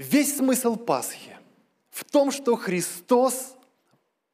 Весь 0.00 0.38
смысл 0.38 0.76
Пасхи 0.76 1.36
в 1.90 2.06
том, 2.06 2.30
что 2.30 2.56
Христос 2.56 3.54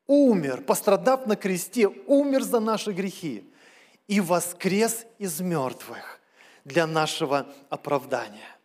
умер, 0.06 0.62
пострадав 0.62 1.26
на 1.26 1.34
кресте, 1.34 1.88
умер 1.88 2.44
за 2.44 2.60
наши 2.60 2.92
грехи 2.92 3.42
и 4.06 4.20
воскрес 4.20 5.06
из 5.18 5.40
мертвых 5.40 6.20
для 6.64 6.86
нашего 6.86 7.52
оправдания. 7.68 8.56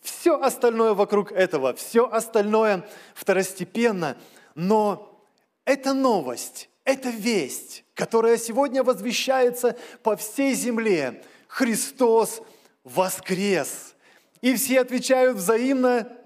Все 0.00 0.40
остальное 0.40 0.94
вокруг 0.94 1.32
этого, 1.32 1.74
все 1.74 2.08
остальное 2.08 2.88
второстепенно, 3.14 4.16
но 4.54 5.20
это 5.64 5.92
новость, 5.92 6.70
это 6.84 7.10
весть, 7.10 7.82
которая 7.94 8.38
сегодня 8.38 8.84
возвещается 8.84 9.76
по 10.04 10.14
всей 10.14 10.54
земле. 10.54 11.20
Христос 11.48 12.42
воскрес. 12.84 13.96
И 14.40 14.54
все 14.54 14.82
отвечают 14.82 15.38
взаимно 15.38 16.16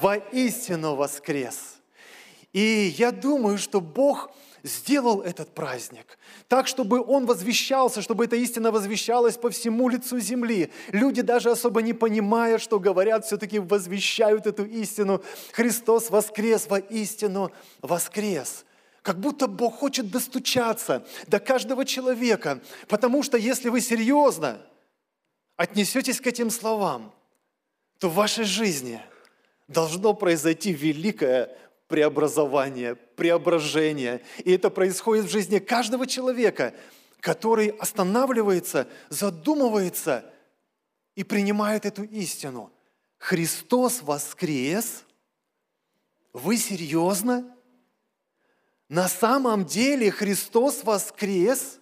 «Воистину 0.00 0.94
воскрес». 0.94 1.76
И 2.52 2.94
я 2.98 3.12
думаю, 3.12 3.58
что 3.58 3.80
Бог– 3.80 4.30
сделал 4.62 5.22
этот 5.22 5.54
праздник 5.54 6.18
так, 6.48 6.66
чтобы 6.66 7.02
он 7.02 7.26
возвещался, 7.26 8.02
чтобы 8.02 8.24
эта 8.24 8.36
истина 8.36 8.70
возвещалась 8.70 9.36
по 9.36 9.50
всему 9.50 9.88
лицу 9.88 10.18
земли. 10.20 10.70
Люди, 10.88 11.22
даже 11.22 11.50
особо 11.50 11.82
не 11.82 11.92
понимая, 11.92 12.58
что 12.58 12.78
говорят, 12.78 13.24
все-таки 13.24 13.58
возвещают 13.58 14.46
эту 14.46 14.64
истину. 14.64 15.22
Христос 15.52 16.10
воскрес 16.10 16.66
во 16.68 16.78
истину, 16.78 17.50
воскрес. 17.80 18.64
Как 19.02 19.18
будто 19.18 19.48
Бог 19.48 19.78
хочет 19.78 20.10
достучаться 20.10 21.04
до 21.26 21.40
каждого 21.40 21.84
человека, 21.84 22.60
потому 22.88 23.22
что 23.22 23.36
если 23.36 23.68
вы 23.68 23.80
серьезно 23.80 24.64
отнесетесь 25.56 26.20
к 26.20 26.26
этим 26.26 26.50
словам, 26.50 27.12
то 27.98 28.08
в 28.08 28.14
вашей 28.14 28.44
жизни 28.44 29.00
должно 29.68 30.14
произойти 30.14 30.72
великое 30.72 31.56
преобразование, 31.88 32.94
преображение. 32.94 34.22
И 34.44 34.52
это 34.52 34.70
происходит 34.70 35.26
в 35.26 35.30
жизни 35.30 35.58
каждого 35.58 36.06
человека, 36.06 36.74
который 37.20 37.68
останавливается, 37.68 38.88
задумывается 39.08 40.24
и 41.14 41.24
принимает 41.24 41.84
эту 41.84 42.02
истину. 42.04 42.72
Христос 43.18 44.02
воскрес. 44.02 45.04
Вы 46.32 46.56
серьезно? 46.56 47.54
На 48.88 49.08
самом 49.08 49.64
деле 49.64 50.10
Христос 50.10 50.84
воскрес 50.84 51.78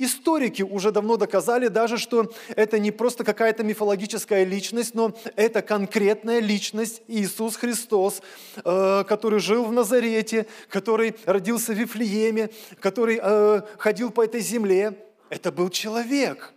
Историки 0.00 0.62
уже 0.62 0.92
давно 0.92 1.18
доказали 1.18 1.68
даже, 1.68 1.98
что 1.98 2.32
это 2.56 2.78
не 2.78 2.90
просто 2.90 3.22
какая-то 3.22 3.62
мифологическая 3.62 4.44
личность, 4.44 4.94
но 4.94 5.14
это 5.36 5.60
конкретная 5.60 6.40
личность 6.40 7.02
Иисус 7.06 7.56
Христос, 7.56 8.22
э, 8.64 9.04
который 9.06 9.40
жил 9.40 9.66
в 9.66 9.72
Назарете, 9.72 10.46
который 10.70 11.14
родился 11.26 11.74
в 11.74 11.76
Вифлееме, 11.76 12.48
который 12.80 13.20
э, 13.22 13.60
ходил 13.76 14.10
по 14.10 14.24
этой 14.24 14.40
земле. 14.40 14.94
Это 15.28 15.52
был 15.52 15.68
человек. 15.68 16.54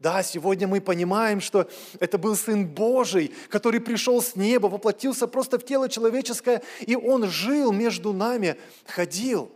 Да, 0.00 0.24
сегодня 0.24 0.66
мы 0.66 0.80
понимаем, 0.80 1.40
что 1.40 1.70
это 2.00 2.18
был 2.18 2.34
Сын 2.34 2.66
Божий, 2.66 3.32
который 3.50 3.80
пришел 3.80 4.20
с 4.20 4.34
неба, 4.34 4.66
воплотился 4.66 5.28
просто 5.28 5.60
в 5.60 5.64
тело 5.64 5.88
человеческое, 5.88 6.60
и 6.80 6.96
Он 6.96 7.28
жил 7.28 7.70
между 7.70 8.12
нами, 8.12 8.56
ходил. 8.84 9.52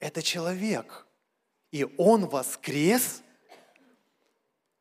Это 0.00 0.20
человек– 0.20 1.05
и 1.72 1.86
Он 1.98 2.26
воскрес 2.26 3.22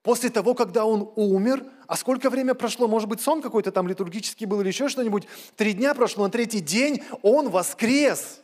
после 0.03 0.29
того, 0.29 0.53
когда 0.53 0.85
Он 0.85 1.11
умер. 1.15 1.65
А 1.87 1.95
сколько 1.95 2.29
время 2.29 2.53
прошло? 2.53 2.87
Может 2.87 3.09
быть, 3.09 3.21
сон 3.21 3.41
какой-то 3.41 3.71
там 3.71 3.87
литургический 3.87 4.45
был 4.45 4.61
или 4.61 4.67
еще 4.67 4.89
что-нибудь? 4.89 5.27
Три 5.55 5.73
дня 5.73 5.93
прошло, 5.93 6.25
на 6.25 6.31
третий 6.31 6.61
день 6.61 7.03
Он 7.21 7.49
воскрес. 7.49 8.41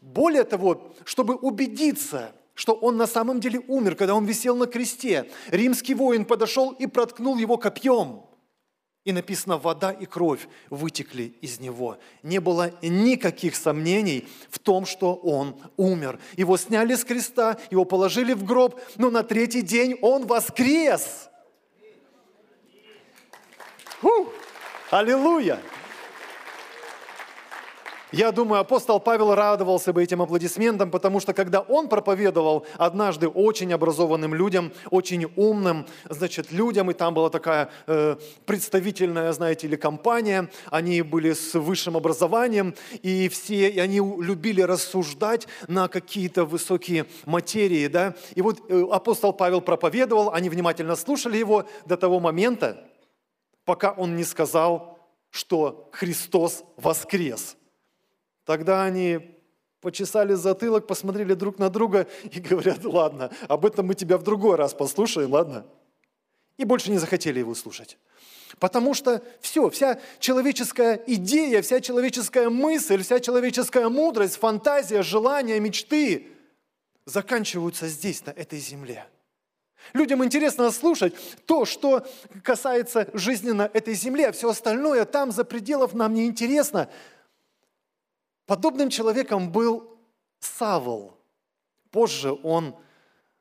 Более 0.00 0.44
того, 0.44 0.94
чтобы 1.04 1.34
убедиться, 1.36 2.32
что 2.54 2.74
он 2.74 2.96
на 2.96 3.06
самом 3.06 3.40
деле 3.40 3.60
умер, 3.68 3.94
когда 3.96 4.14
он 4.14 4.24
висел 4.24 4.56
на 4.56 4.66
кресте, 4.66 5.30
римский 5.48 5.94
воин 5.94 6.24
подошел 6.24 6.72
и 6.72 6.86
проткнул 6.86 7.36
его 7.36 7.56
копьем– 7.56 8.22
и 9.04 9.12
написано, 9.12 9.58
вода 9.58 9.90
и 9.90 10.06
кровь 10.06 10.48
вытекли 10.70 11.34
из 11.40 11.58
него. 11.58 11.98
Не 12.22 12.40
было 12.40 12.70
никаких 12.82 13.56
сомнений 13.56 14.28
в 14.48 14.58
том, 14.58 14.86
что 14.86 15.14
он 15.14 15.60
умер. 15.76 16.20
Его 16.36 16.56
сняли 16.56 16.94
с 16.94 17.04
креста, 17.04 17.58
его 17.70 17.84
положили 17.84 18.32
в 18.32 18.44
гроб, 18.44 18.80
но 18.96 19.10
на 19.10 19.22
третий 19.22 19.62
день 19.62 19.98
он 20.02 20.26
воскрес. 20.26 21.28
Фу! 24.00 24.32
Аллилуйя! 24.90 25.60
Я 28.12 28.30
думаю, 28.30 28.60
апостол 28.60 29.00
Павел 29.00 29.34
радовался 29.34 29.94
бы 29.94 30.02
этим 30.02 30.20
аплодисментам, 30.20 30.90
потому 30.90 31.18
что 31.18 31.32
когда 31.32 31.60
он 31.60 31.88
проповедовал 31.88 32.66
однажды 32.76 33.26
очень 33.26 33.72
образованным 33.72 34.34
людям, 34.34 34.70
очень 34.90 35.32
умным, 35.34 35.86
значит, 36.10 36.52
людям, 36.52 36.90
и 36.90 36.94
там 36.94 37.14
была 37.14 37.30
такая 37.30 37.70
э, 37.86 38.16
представительная, 38.44 39.32
знаете 39.32 39.66
ли, 39.66 39.78
компания, 39.78 40.50
они 40.70 41.00
были 41.00 41.32
с 41.32 41.54
высшим 41.54 41.96
образованием, 41.96 42.74
и 43.00 43.30
все, 43.30 43.70
и 43.70 43.78
они 43.78 43.96
любили 43.96 44.60
рассуждать 44.60 45.48
на 45.66 45.88
какие-то 45.88 46.44
высокие 46.44 47.06
материи, 47.24 47.86
да. 47.86 48.14
И 48.34 48.42
вот 48.42 48.60
э, 48.68 48.84
апостол 48.92 49.32
Павел 49.32 49.62
проповедовал, 49.62 50.34
они 50.34 50.50
внимательно 50.50 50.96
слушали 50.96 51.38
его 51.38 51.64
до 51.86 51.96
того 51.96 52.20
момента, 52.20 52.84
пока 53.64 53.92
он 53.92 54.16
не 54.16 54.24
сказал, 54.24 54.98
что 55.30 55.88
Христос 55.92 56.62
воскрес– 56.76 57.56
Тогда 58.44 58.84
они 58.84 59.36
почесали 59.80 60.34
затылок, 60.34 60.86
посмотрели 60.86 61.34
друг 61.34 61.58
на 61.58 61.68
друга 61.68 62.06
и 62.24 62.40
говорят, 62.40 62.84
ладно, 62.84 63.30
об 63.48 63.66
этом 63.66 63.86
мы 63.86 63.94
тебя 63.94 64.16
в 64.16 64.22
другой 64.22 64.56
раз 64.56 64.74
послушаем, 64.74 65.32
ладно? 65.32 65.66
И 66.56 66.64
больше 66.64 66.90
не 66.90 66.98
захотели 66.98 67.40
его 67.40 67.54
слушать. 67.54 67.98
Потому 68.58 68.94
что 68.94 69.22
все, 69.40 69.70
вся 69.70 70.00
человеческая 70.18 71.02
идея, 71.06 71.62
вся 71.62 71.80
человеческая 71.80 72.48
мысль, 72.48 73.02
вся 73.02 73.18
человеческая 73.18 73.88
мудрость, 73.88 74.36
фантазия, 74.36 75.02
желания, 75.02 75.58
мечты 75.58 76.28
заканчиваются 77.04 77.88
здесь, 77.88 78.24
на 78.24 78.30
этой 78.30 78.58
земле. 78.58 79.06
Людям 79.94 80.24
интересно 80.24 80.70
слушать 80.70 81.14
то, 81.46 81.64
что 81.64 82.06
касается 82.44 83.08
жизни 83.14 83.50
на 83.50 83.68
этой 83.72 83.94
земле, 83.94 84.28
а 84.28 84.32
все 84.32 84.50
остальное 84.50 85.04
там 85.04 85.32
за 85.32 85.44
пределов 85.44 85.92
нам 85.92 86.14
не 86.14 86.26
интересно. 86.26 86.88
Подобным 88.46 88.90
человеком 88.90 89.50
был 89.50 89.98
Савл. 90.40 91.16
Позже 91.90 92.32
он 92.42 92.74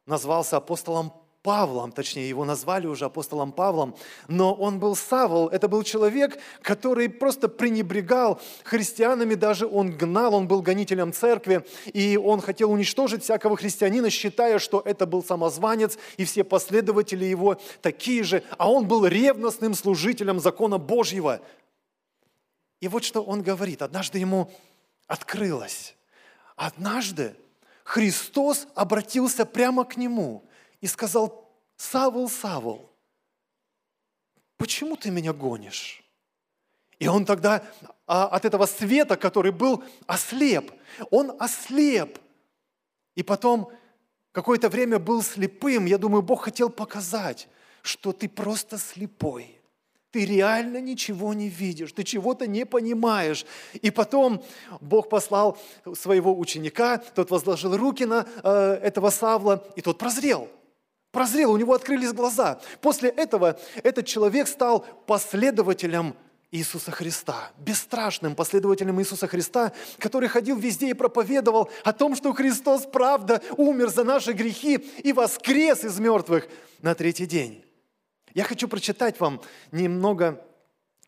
назвался 0.05 0.57
апостолом 0.57 1.13
Павлом, 1.43 1.91
точнее, 1.91 2.29
его 2.29 2.45
назвали 2.45 2.85
уже 2.85 3.05
апостолом 3.05 3.51
Павлом, 3.51 3.95
но 4.27 4.53
он 4.53 4.79
был 4.79 4.95
Савл, 4.95 5.47
это 5.47 5.67
был 5.67 5.81
человек, 5.81 6.37
который 6.61 7.09
просто 7.09 7.47
пренебрегал 7.47 8.39
христианами, 8.63 9.33
даже 9.33 9.65
он 9.65 9.97
гнал, 9.97 10.35
он 10.35 10.47
был 10.47 10.61
гонителем 10.61 11.11
церкви, 11.11 11.65
и 11.93 12.15
он 12.15 12.41
хотел 12.41 12.71
уничтожить 12.71 13.23
всякого 13.23 13.57
христианина, 13.57 14.11
считая, 14.11 14.59
что 14.59 14.83
это 14.85 15.07
был 15.07 15.23
самозванец, 15.23 15.97
и 16.17 16.25
все 16.25 16.43
последователи 16.43 17.25
его 17.25 17.57
такие 17.81 18.23
же, 18.23 18.43
а 18.59 18.69
он 18.71 18.87
был 18.87 19.07
ревностным 19.07 19.73
служителем 19.73 20.39
закона 20.39 20.77
Божьего. 20.77 21.41
И 22.81 22.87
вот 22.87 23.03
что 23.03 23.23
он 23.23 23.41
говорит. 23.41 23.81
Однажды 23.81 24.19
ему 24.19 24.51
открылось. 25.07 25.95
Однажды 26.55 27.35
Христос 27.83 28.67
обратился 28.75 29.45
прямо 29.45 29.83
к 29.83 29.97
нему 29.97 30.47
и 30.79 30.87
сказал, 30.87 31.51
Савл, 31.77 32.29
Савл, 32.29 32.91
почему 34.57 34.95
ты 34.95 35.11
меня 35.11 35.33
гонишь? 35.33 36.03
И 36.99 37.07
он 37.07 37.25
тогда 37.25 37.63
а, 38.05 38.27
от 38.27 38.45
этого 38.45 38.67
света, 38.67 39.17
который 39.17 39.51
был, 39.51 39.83
ослеп. 40.05 40.71
Он 41.09 41.35
ослеп. 41.39 42.19
И 43.15 43.23
потом 43.23 43.71
какое-то 44.31 44.69
время 44.69 44.99
был 44.99 45.23
слепым. 45.23 45.85
Я 45.85 45.97
думаю, 45.97 46.21
Бог 46.21 46.43
хотел 46.43 46.69
показать, 46.69 47.47
что 47.81 48.13
ты 48.13 48.29
просто 48.29 48.77
слепой– 48.77 49.57
ты 50.11 50.25
реально 50.25 50.81
ничего 50.81 51.33
не 51.33 51.47
видишь, 51.47 51.93
ты 51.93 52.03
чего-то 52.03 52.45
не 52.45 52.65
понимаешь. 52.65 53.45
И 53.81 53.91
потом 53.91 54.43
Бог 54.81 55.09
послал 55.09 55.57
своего 55.93 56.37
ученика, 56.37 56.97
тот 56.97 57.31
возложил 57.31 57.75
руки 57.77 58.05
на 58.05 58.25
э, 58.43 58.79
этого 58.83 59.09
Савла, 59.09 59.65
и 59.75 59.81
тот 59.81 59.97
прозрел. 59.97 60.49
Прозрел, 61.11 61.51
у 61.51 61.57
него 61.57 61.73
открылись 61.73 62.13
глаза. 62.13 62.59
После 62.81 63.09
этого 63.09 63.59
этот 63.83 64.05
человек 64.05 64.47
стал 64.47 64.85
последователем 65.07 66.15
Иисуса 66.51 66.91
Христа, 66.91 67.51
бесстрашным 67.57 68.35
последователем 68.35 68.99
Иисуса 68.99 69.27
Христа, 69.27 69.71
который 69.99 70.27
ходил 70.27 70.57
везде 70.57 70.89
и 70.89 70.93
проповедовал 70.93 71.69
о 71.85 71.93
том, 71.93 72.15
что 72.15 72.33
Христос, 72.33 72.85
правда, 72.85 73.41
умер 73.55 73.89
за 73.89 74.03
наши 74.03 74.33
грехи 74.33 74.75
и 74.75 75.13
воскрес 75.13 75.85
из 75.85 75.97
мертвых 75.99 76.49
на 76.81 76.93
третий 76.93 77.25
день. 77.25 77.63
Я 78.33 78.43
хочу 78.43 78.67
прочитать 78.67 79.19
вам 79.19 79.41
немного 79.71 80.45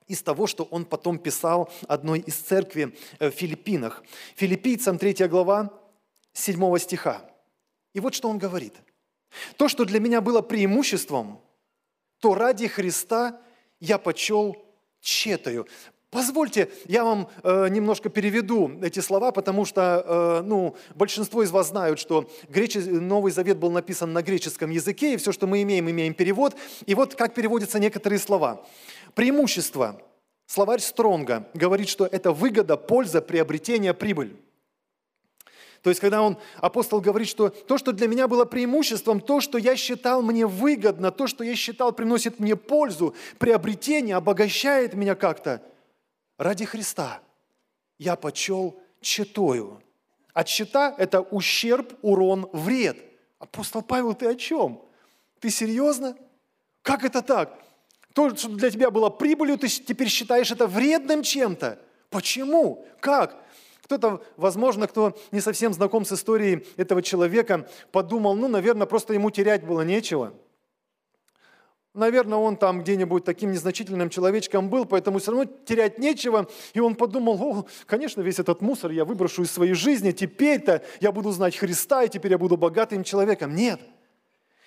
из 0.07 0.21
того, 0.21 0.47
что 0.47 0.63
он 0.65 0.85
потом 0.85 1.17
писал 1.17 1.71
одной 1.87 2.19
из 2.19 2.35
церкви 2.35 2.95
в 3.19 3.31
Филиппинах. 3.31 4.03
Филиппийцам 4.35 4.97
3 4.97 5.27
глава 5.27 5.71
7 6.33 6.77
стиха. 6.77 7.29
И 7.93 7.99
вот 7.99 8.13
что 8.13 8.29
он 8.29 8.37
говорит. 8.37 8.73
«То, 9.57 9.67
что 9.67 9.85
для 9.85 9.99
меня 9.99 10.21
было 10.21 10.41
преимуществом, 10.41 11.41
то 12.19 12.35
ради 12.35 12.67
Христа 12.67 13.41
я 13.79 13.97
почел 13.97 14.55
четою». 15.01 15.67
Позвольте, 16.13 16.69
я 16.85 17.03
вам 17.03 17.27
э, 17.41 17.69
немножко 17.69 18.07
переведу 18.07 18.71
эти 18.83 18.99
слова, 18.99 19.31
потому 19.31 19.65
что 19.65 20.05
э, 20.05 20.45
ну, 20.45 20.75
большинство 20.93 21.41
из 21.41 21.49
вас 21.49 21.69
знают, 21.69 21.97
что 21.97 22.29
грече... 22.49 22.81
Новый 22.81 23.31
Завет 23.31 23.57
был 23.57 23.71
написан 23.71 24.13
на 24.13 24.21
греческом 24.21 24.69
языке, 24.69 25.15
и 25.15 25.17
все, 25.17 25.31
что 25.31 25.47
мы 25.47 25.63
имеем, 25.63 25.89
имеем 25.89 26.13
перевод. 26.13 26.55
И 26.85 26.93
вот 26.93 27.15
как 27.15 27.33
переводятся 27.33 27.79
некоторые 27.79 28.19
слова. 28.19 28.63
Преимущество. 29.15 29.99
Словарь 30.45 30.81
Стронга 30.81 31.47
говорит, 31.55 31.89
что 31.89 32.05
это 32.05 32.31
выгода, 32.31 32.77
польза, 32.77 33.19
приобретение, 33.19 33.95
прибыль. 33.95 34.35
То 35.81 35.89
есть, 35.89 35.99
когда 35.99 36.21
он, 36.21 36.37
апостол 36.57 37.01
говорит, 37.01 37.27
что 37.27 37.49
то, 37.49 37.79
что 37.79 37.91
для 37.91 38.07
меня 38.07 38.27
было 38.27 38.45
преимуществом, 38.45 39.19
то, 39.19 39.41
что 39.41 39.57
я 39.57 39.75
считал 39.75 40.21
мне 40.21 40.45
выгодно, 40.45 41.09
то, 41.09 41.25
что 41.25 41.43
я 41.43 41.55
считал 41.55 41.91
приносит 41.91 42.39
мне 42.39 42.55
пользу, 42.55 43.15
приобретение, 43.39 44.15
обогащает 44.15 44.93
меня 44.93 45.15
как-то, 45.15 45.63
ради 46.37 46.65
Христа 46.65 47.21
я 47.97 48.15
почел 48.15 48.79
четою. 49.01 49.81
А 50.33 50.43
чета– 50.43 50.95
это 50.97 51.21
ущерб, 51.21 51.93
урон, 52.01 52.49
вред. 52.53 52.97
Апостол 53.39 53.81
Павел, 53.81 54.13
ты 54.15 54.27
о 54.27 54.35
чем? 54.35 54.81
Ты 55.39 55.49
серьезно? 55.49 56.17
Как 56.81 57.03
это 57.03 57.21
так? 57.21 57.59
То, 58.13 58.35
что 58.35 58.49
для 58.49 58.71
тебя 58.71 58.89
было 58.89 59.09
прибылью, 59.09 59.57
ты 59.57 59.67
теперь 59.67 60.07
считаешь 60.07 60.51
это 60.51 60.67
вредным 60.67 61.23
чем-то. 61.23 61.79
Почему? 62.09 62.85
Как? 62.99 63.43
Кто-то, 63.83 64.23
возможно, 64.37 64.87
кто 64.87 65.17
не 65.31 65.41
совсем 65.41 65.73
знаком 65.73 66.05
с 66.05 66.11
историей 66.13 66.65
этого 66.77 67.01
человека, 67.01 67.69
подумал, 67.91 68.35
ну, 68.35 68.47
наверное, 68.47 68.87
просто 68.87 69.13
ему 69.13 69.29
терять 69.29 69.65
было 69.65 69.81
нечего. 69.81 70.33
Наверное, 71.93 72.39
он 72.39 72.57
там 72.57 72.81
где-нибудь 72.81 73.23
таким 73.23 73.51
незначительным 73.51 74.09
человечком 74.09 74.69
был, 74.69 74.85
поэтому 74.85 75.19
все 75.19 75.31
равно 75.31 75.45
терять 75.65 75.99
нечего. 75.99 76.49
И 76.73 76.79
он 76.79 76.95
подумал, 76.95 77.39
о, 77.39 77.65
конечно, 77.85 78.21
весь 78.21 78.39
этот 78.39 78.61
мусор 78.61 78.89
я 78.91 79.05
выброшу 79.05 79.43
из 79.43 79.51
своей 79.51 79.73
жизни, 79.73 80.11
теперь-то 80.11 80.81
я 81.01 81.11
буду 81.11 81.31
знать 81.31 81.55
Христа, 81.55 82.03
и 82.03 82.09
теперь 82.09 82.31
я 82.31 82.37
буду 82.39 82.57
богатым 82.57 83.03
человеком. 83.03 83.55
Нет– 83.55 83.79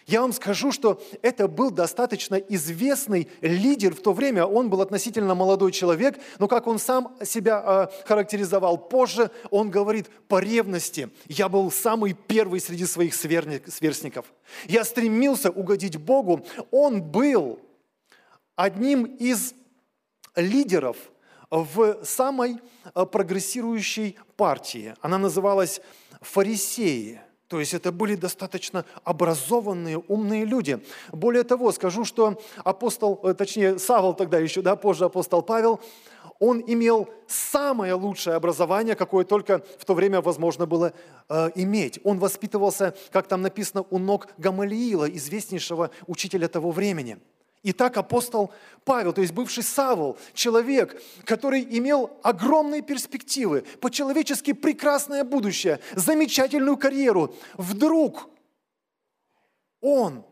я 0.06 0.20
вам 0.20 0.32
скажу, 0.32 0.70
что 0.70 1.02
это 1.20 1.48
был 1.48 1.72
достаточно 1.72 2.36
известный 2.36 3.28
лидер 3.40 3.92
в 3.92 4.00
то 4.00 4.12
время. 4.12 4.46
Он 4.46 4.70
был 4.70 4.80
относительно 4.80 5.34
молодой 5.34 5.72
человек, 5.72 6.20
но 6.38 6.46
как 6.46 6.68
он 6.68 6.78
сам 6.78 7.16
себя 7.24 7.90
э, 7.92 8.06
характеризовал 8.06 8.78
позже, 8.78 9.32
он 9.50 9.68
говорит 9.68 10.08
по 10.28 10.38
ревности. 10.38 11.10
Я 11.26 11.48
был 11.48 11.72
самый 11.72 12.12
первый 12.12 12.60
среди 12.60 12.86
своих 12.86 13.14
сверстников. 13.14 14.26
Я 14.66 14.84
стремился 14.84 15.50
угодить 15.50 15.96
Богу. 15.96 16.46
Он 16.70 17.02
был 17.02 17.58
одним 18.54 19.04
из 19.04 19.54
лидеров 20.36 20.96
в 21.50 22.04
самой 22.04 22.60
а, 22.94 23.06
прогрессирующей 23.06 24.18
партии. 24.36 24.94
Она 25.00 25.18
называлась 25.18 25.80
«Фарисеи». 26.20 27.20
То 27.48 27.60
есть 27.60 27.74
это 27.74 27.92
были 27.92 28.16
достаточно 28.16 28.84
образованные, 29.04 29.98
умные 29.98 30.44
люди. 30.44 30.80
Более 31.12 31.44
того, 31.44 31.70
скажу, 31.72 32.04
что 32.04 32.40
апостол, 32.64 33.20
э, 33.22 33.34
точнее 33.34 33.78
Савол 33.78 34.14
тогда 34.14 34.38
еще, 34.38 34.62
да, 34.62 34.74
позже 34.74 35.04
апостол 35.04 35.42
Павел, 35.42 35.80
он 36.38 36.62
имел 36.66 37.08
самое 37.28 37.94
лучшее 37.94 38.36
образование, 38.36 38.94
какое 38.94 39.24
только 39.24 39.62
в 39.78 39.84
то 39.84 39.94
время 39.94 40.20
возможно 40.20 40.66
было 40.66 40.92
э, 41.28 41.50
иметь. 41.54 42.00
Он 42.02 42.18
воспитывался, 42.18 42.94
как 43.10 43.28
там 43.28 43.42
написано, 43.42 43.84
у 43.90 43.98
ног 43.98 44.28
Гамалиила, 44.38 45.08
известнейшего 45.08 45.90
учителя 46.06 46.48
того 46.48 46.72
времени– 46.72 47.18
Итак, 47.68 47.96
апостол 47.96 48.52
Павел, 48.84 49.12
то 49.12 49.22
есть 49.22 49.32
бывший 49.32 49.64
Савол, 49.64 50.16
человек, 50.34 51.02
который 51.24 51.64
имел 51.64 52.16
огромные 52.22 52.80
перспективы, 52.80 53.62
по-человечески 53.80 54.52
прекрасное 54.52 55.24
будущее, 55.24 55.80
замечательную 55.96 56.76
карьеру, 56.76 57.34
вдруг 57.54 58.30
он 59.80 60.24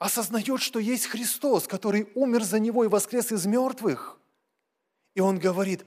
осознает, 0.00 0.60
что 0.60 0.80
есть 0.80 1.06
Христос, 1.06 1.68
который 1.68 2.08
умер 2.16 2.42
за 2.42 2.58
него 2.58 2.82
и 2.82 2.88
воскрес 2.88 3.30
из 3.30 3.46
мертвых. 3.46 4.18
И 5.14 5.20
он 5.20 5.38
говорит, 5.38 5.86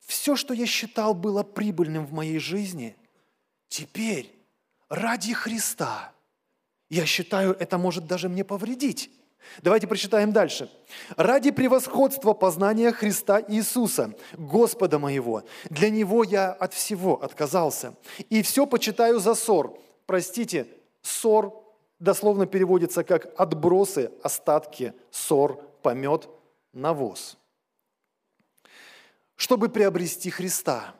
все, 0.00 0.36
что 0.36 0.52
я 0.52 0.66
считал 0.66 1.14
было 1.14 1.42
прибыльным 1.42 2.04
в 2.04 2.12
моей 2.12 2.38
жизни, 2.38 2.94
теперь 3.68 4.30
ради 4.90 5.32
Христа 5.32 6.12
я 6.90 7.06
считаю, 7.06 7.54
это 7.58 7.78
может 7.78 8.06
даже 8.06 8.28
мне 8.28 8.44
повредить. 8.44 9.10
Давайте 9.62 9.86
прочитаем 9.86 10.32
дальше. 10.32 10.70
«Ради 11.16 11.50
превосходства 11.50 12.32
познания 12.32 12.92
Христа 12.92 13.40
Иисуса, 13.40 14.14
Господа 14.32 14.98
моего, 14.98 15.42
для 15.70 15.90
Него 15.90 16.24
я 16.24 16.52
от 16.52 16.74
всего 16.74 17.22
отказался, 17.22 17.94
и 18.30 18.42
все 18.42 18.66
почитаю 18.66 19.20
за 19.20 19.34
ссор». 19.34 19.78
Простите, 20.06 20.68
ссор 21.02 21.62
дословно 21.98 22.46
переводится 22.46 23.04
как 23.04 23.32
отбросы, 23.40 24.10
остатки, 24.22 24.92
ссор, 25.10 25.62
помет, 25.82 26.28
навоз. 26.72 27.38
Чтобы 29.36 29.68
приобрести 29.68 30.30
Христа. 30.30 30.94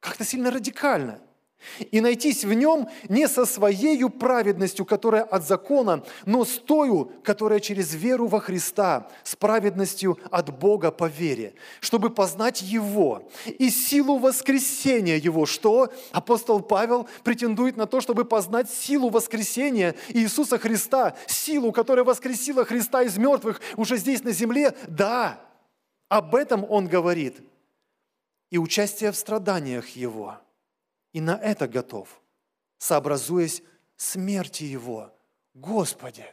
Как-то 0.00 0.24
сильно 0.24 0.50
радикально– 0.50 1.20
и 1.90 2.00
найтись 2.00 2.44
в 2.44 2.52
нем 2.52 2.88
не 3.08 3.28
со 3.28 3.44
своей 3.46 4.02
праведностью, 4.08 4.84
которая 4.84 5.22
от 5.22 5.46
закона, 5.46 6.04
но 6.26 6.44
с 6.44 6.58
тою, 6.58 7.12
которая 7.22 7.60
через 7.60 7.94
веру 7.94 8.26
во 8.26 8.40
Христа, 8.40 9.08
с 9.22 9.36
праведностью 9.36 10.18
от 10.30 10.56
Бога 10.58 10.90
по 10.90 11.08
вере, 11.08 11.54
чтобы 11.80 12.10
познать 12.10 12.62
Его 12.62 13.28
и 13.46 13.70
силу 13.70 14.18
воскресения 14.18 15.16
Его. 15.16 15.46
Что 15.46 15.92
апостол 16.12 16.60
Павел 16.60 17.08
претендует 17.24 17.76
на 17.76 17.86
то, 17.86 18.00
чтобы 18.00 18.24
познать 18.24 18.70
силу 18.70 19.10
воскресения 19.10 19.94
Иисуса 20.08 20.58
Христа, 20.58 21.16
силу, 21.26 21.72
которая 21.72 22.04
воскресила 22.04 22.64
Христа 22.64 23.02
из 23.02 23.16
мертвых 23.16 23.60
уже 23.76 23.96
здесь 23.96 24.22
на 24.24 24.32
земле? 24.32 24.74
Да, 24.88 25.40
об 26.08 26.34
этом 26.34 26.66
он 26.68 26.86
говорит. 26.86 27.40
И 28.50 28.58
участие 28.58 29.12
в 29.12 29.16
страданиях 29.16 29.88
Его– 29.90 30.36
и 31.12 31.20
на 31.20 31.36
это 31.36 31.68
готов, 31.68 32.20
сообразуясь 32.78 33.62
смерти 33.96 34.64
Его. 34.64 35.14
Господи, 35.54 36.26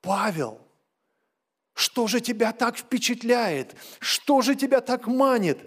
Павел, 0.00 0.60
что 1.74 2.06
же 2.06 2.20
тебя 2.20 2.52
так 2.52 2.76
впечатляет? 2.78 3.76
Что 4.00 4.40
же 4.40 4.54
тебя 4.54 4.80
так 4.80 5.06
манит, 5.06 5.58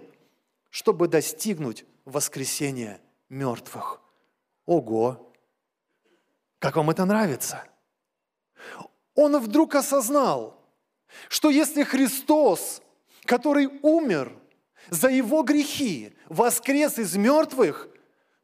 чтобы 0.68 1.08
достигнуть 1.08 1.84
воскресения 2.04 3.00
мертвых? 3.28 4.00
Ого! 4.66 5.32
Как 6.58 6.76
вам 6.76 6.90
это 6.90 7.04
нравится? 7.04 7.64
Он 9.14 9.38
вдруг 9.38 9.74
осознал, 9.74 10.60
что 11.28 11.48
если 11.48 11.84
Христос, 11.84 12.82
который 13.24 13.68
умер 13.82 14.36
за 14.88 15.08
его 15.08 15.42
грехи, 15.42 16.16
воскрес 16.28 16.98
из 16.98 17.16
мертвых, 17.16 17.88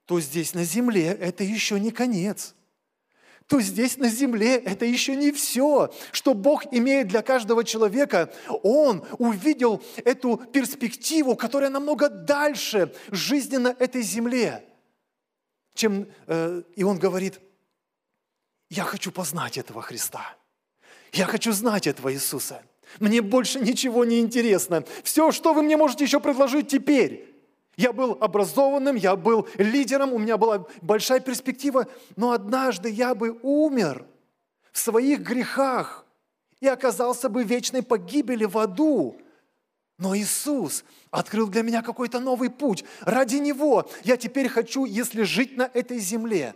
то 0.07 0.19
здесь 0.21 0.55
на 0.55 0.65
земле 0.65 1.09
это 1.09 1.45
еще 1.45 1.79
не 1.79 1.91
конец 1.91 2.57
то 3.47 3.61
здесь 3.61 3.97
на 3.97 4.09
земле 4.09 4.57
это 4.57 4.85
еще 4.85 5.15
не 5.15 5.31
все, 5.31 5.93
что 6.11 6.35
Бог 6.35 6.65
имеет 6.73 7.09
для 7.09 7.23
каждого 7.23 7.63
человека. 7.63 8.33
Он 8.63 9.05
увидел 9.19 9.83
эту 10.05 10.37
перспективу, 10.37 11.37
которая 11.37 11.71
намного 11.71 12.09
дальше 12.09 12.93
жизни 13.11 13.57
на 13.57 13.69
этой 13.79 14.03
земле, 14.03 14.65
чем... 15.75 16.09
Э, 16.27 16.63
и 16.75 16.83
он 16.83 16.99
говорит, 16.99 17.41
я 18.69 18.83
хочу 18.83 19.13
познать 19.13 19.59
этого 19.59 19.81
Христа. 19.81 20.37
Я 21.13 21.27
хочу 21.27 21.53
знать 21.53 21.87
этого 21.87 22.13
Иисуса. 22.13 22.63
Мне 22.99 23.23
больше 23.23 23.61
ничего 23.61 24.05
не 24.05 24.19
интересно. 24.19 24.85
Все, 25.05 25.31
что 25.31 25.55
вы 25.55 25.63
мне 25.63 25.77
можете 25.77 26.05
еще 26.05 26.19
предложить 26.19 26.69
теперь, 26.69 27.36
я 27.77 27.93
был 27.93 28.17
образованным, 28.21 28.97
я 28.97 29.17
был 29.17 29.49
лидером, 29.57 30.13
у 30.13 30.19
меня 30.19 30.39
была 30.39 30.67
большая 30.81 31.21
перспектива, 31.21 31.87
но 32.17 32.33
однажды 32.33 32.89
я 32.89 33.15
бы 33.15 33.39
умер 33.43 34.07
в 34.73 34.79
своих 34.79 35.21
грехах 35.21 36.07
и 36.61 36.67
оказался 36.67 37.29
бы 37.29 37.45
в 37.45 37.47
вечной 37.47 37.83
погибели 37.83 38.45
в 38.45 38.57
аду. 38.57 39.19
Но 39.99 40.17
Иисус 40.17 40.85
открыл 41.11 41.49
для 41.49 41.63
меня 41.63 41.83
какой-то 41.83 42.19
новый 42.19 42.51
путь. 42.51 42.85
Ради 43.01 43.37
Него 43.37 43.89
я 44.05 44.17
теперь 44.17 44.49
хочу, 44.49 44.85
если 44.85 45.23
жить 45.23 45.57
на 45.57 45.71
этой 45.73 45.99
земле, 45.99 46.55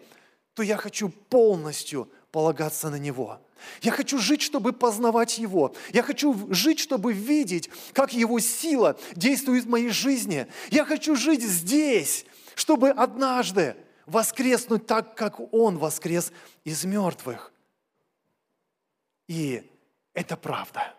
то 0.54 0.62
я 0.62 0.76
хочу 0.76 1.08
полностью 1.08 2.10
полагаться 2.32 2.90
на 2.90 2.96
Него. 2.98 3.40
Я 3.83 3.93
хочу 3.93 4.19
жить, 4.19 4.43
чтобы 4.43 4.73
познавать 4.73 5.38
Его. 5.38 5.75
Я 5.93 6.02
хочу 6.02 6.52
жить, 6.52 6.79
чтобы 6.79 7.12
видеть, 7.12 7.71
как 7.93 8.12
Его 8.12 8.40
сила 8.40 8.99
действует 9.14 9.64
в 9.64 9.69
моей 9.69 9.90
жизни. 9.90 10.47
Я 10.71 10.85
хочу 10.85 11.17
жить 11.17 11.43
здесь, 11.43 12.26
чтобы 12.55 12.90
однажды 12.90 13.76
воскреснуть 14.07 14.87
так, 14.87 15.14
как 15.14 15.40
Он 15.52 15.79
воскрес 15.79 16.33
из 16.64 16.85
мертвых. 16.85 17.52
И 19.29 19.62
это 20.12 20.37
правда. 20.37 20.95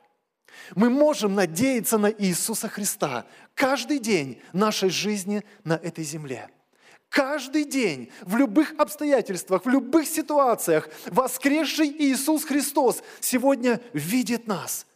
Мы 0.76 0.90
можем 0.90 1.36
надеяться 1.36 1.98
на 1.98 2.12
Иисуса 2.12 2.70
Христа 2.70 3.26
каждый 3.56 4.00
день 4.00 4.42
нашей 4.54 4.90
жизни 4.90 5.44
на 5.64 5.74
этой 5.74 6.04
земле. 6.04 6.50
Каждый 7.12 7.66
день, 7.66 8.10
в 8.22 8.38
любых 8.38 8.74
обстоятельствах, 8.78 9.66
в 9.66 9.70
любых 9.70 10.08
ситуациях, 10.08 10.88
воскресший 11.08 11.90
Иисус 11.90 12.46
Христос 12.46 13.04
сегодня 13.20 13.82
видит 13.92 14.48
нас. 14.48 14.88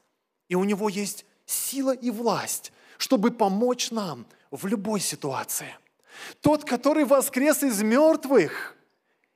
И 0.48 0.56
у 0.56 0.64
Него 0.64 0.88
есть 0.88 1.26
сила 1.46 1.92
и 1.92 2.10
власть, 2.12 2.72
чтобы 2.98 3.32
помочь 3.32 3.92
нам 3.92 4.26
в 4.50 4.66
любой 4.66 5.02
ситуации. 5.02 5.76
Тот, 6.40 6.64
который 6.64 7.04
воскрес 7.04 7.64
из 7.64 7.82
мертвых, 7.82 8.78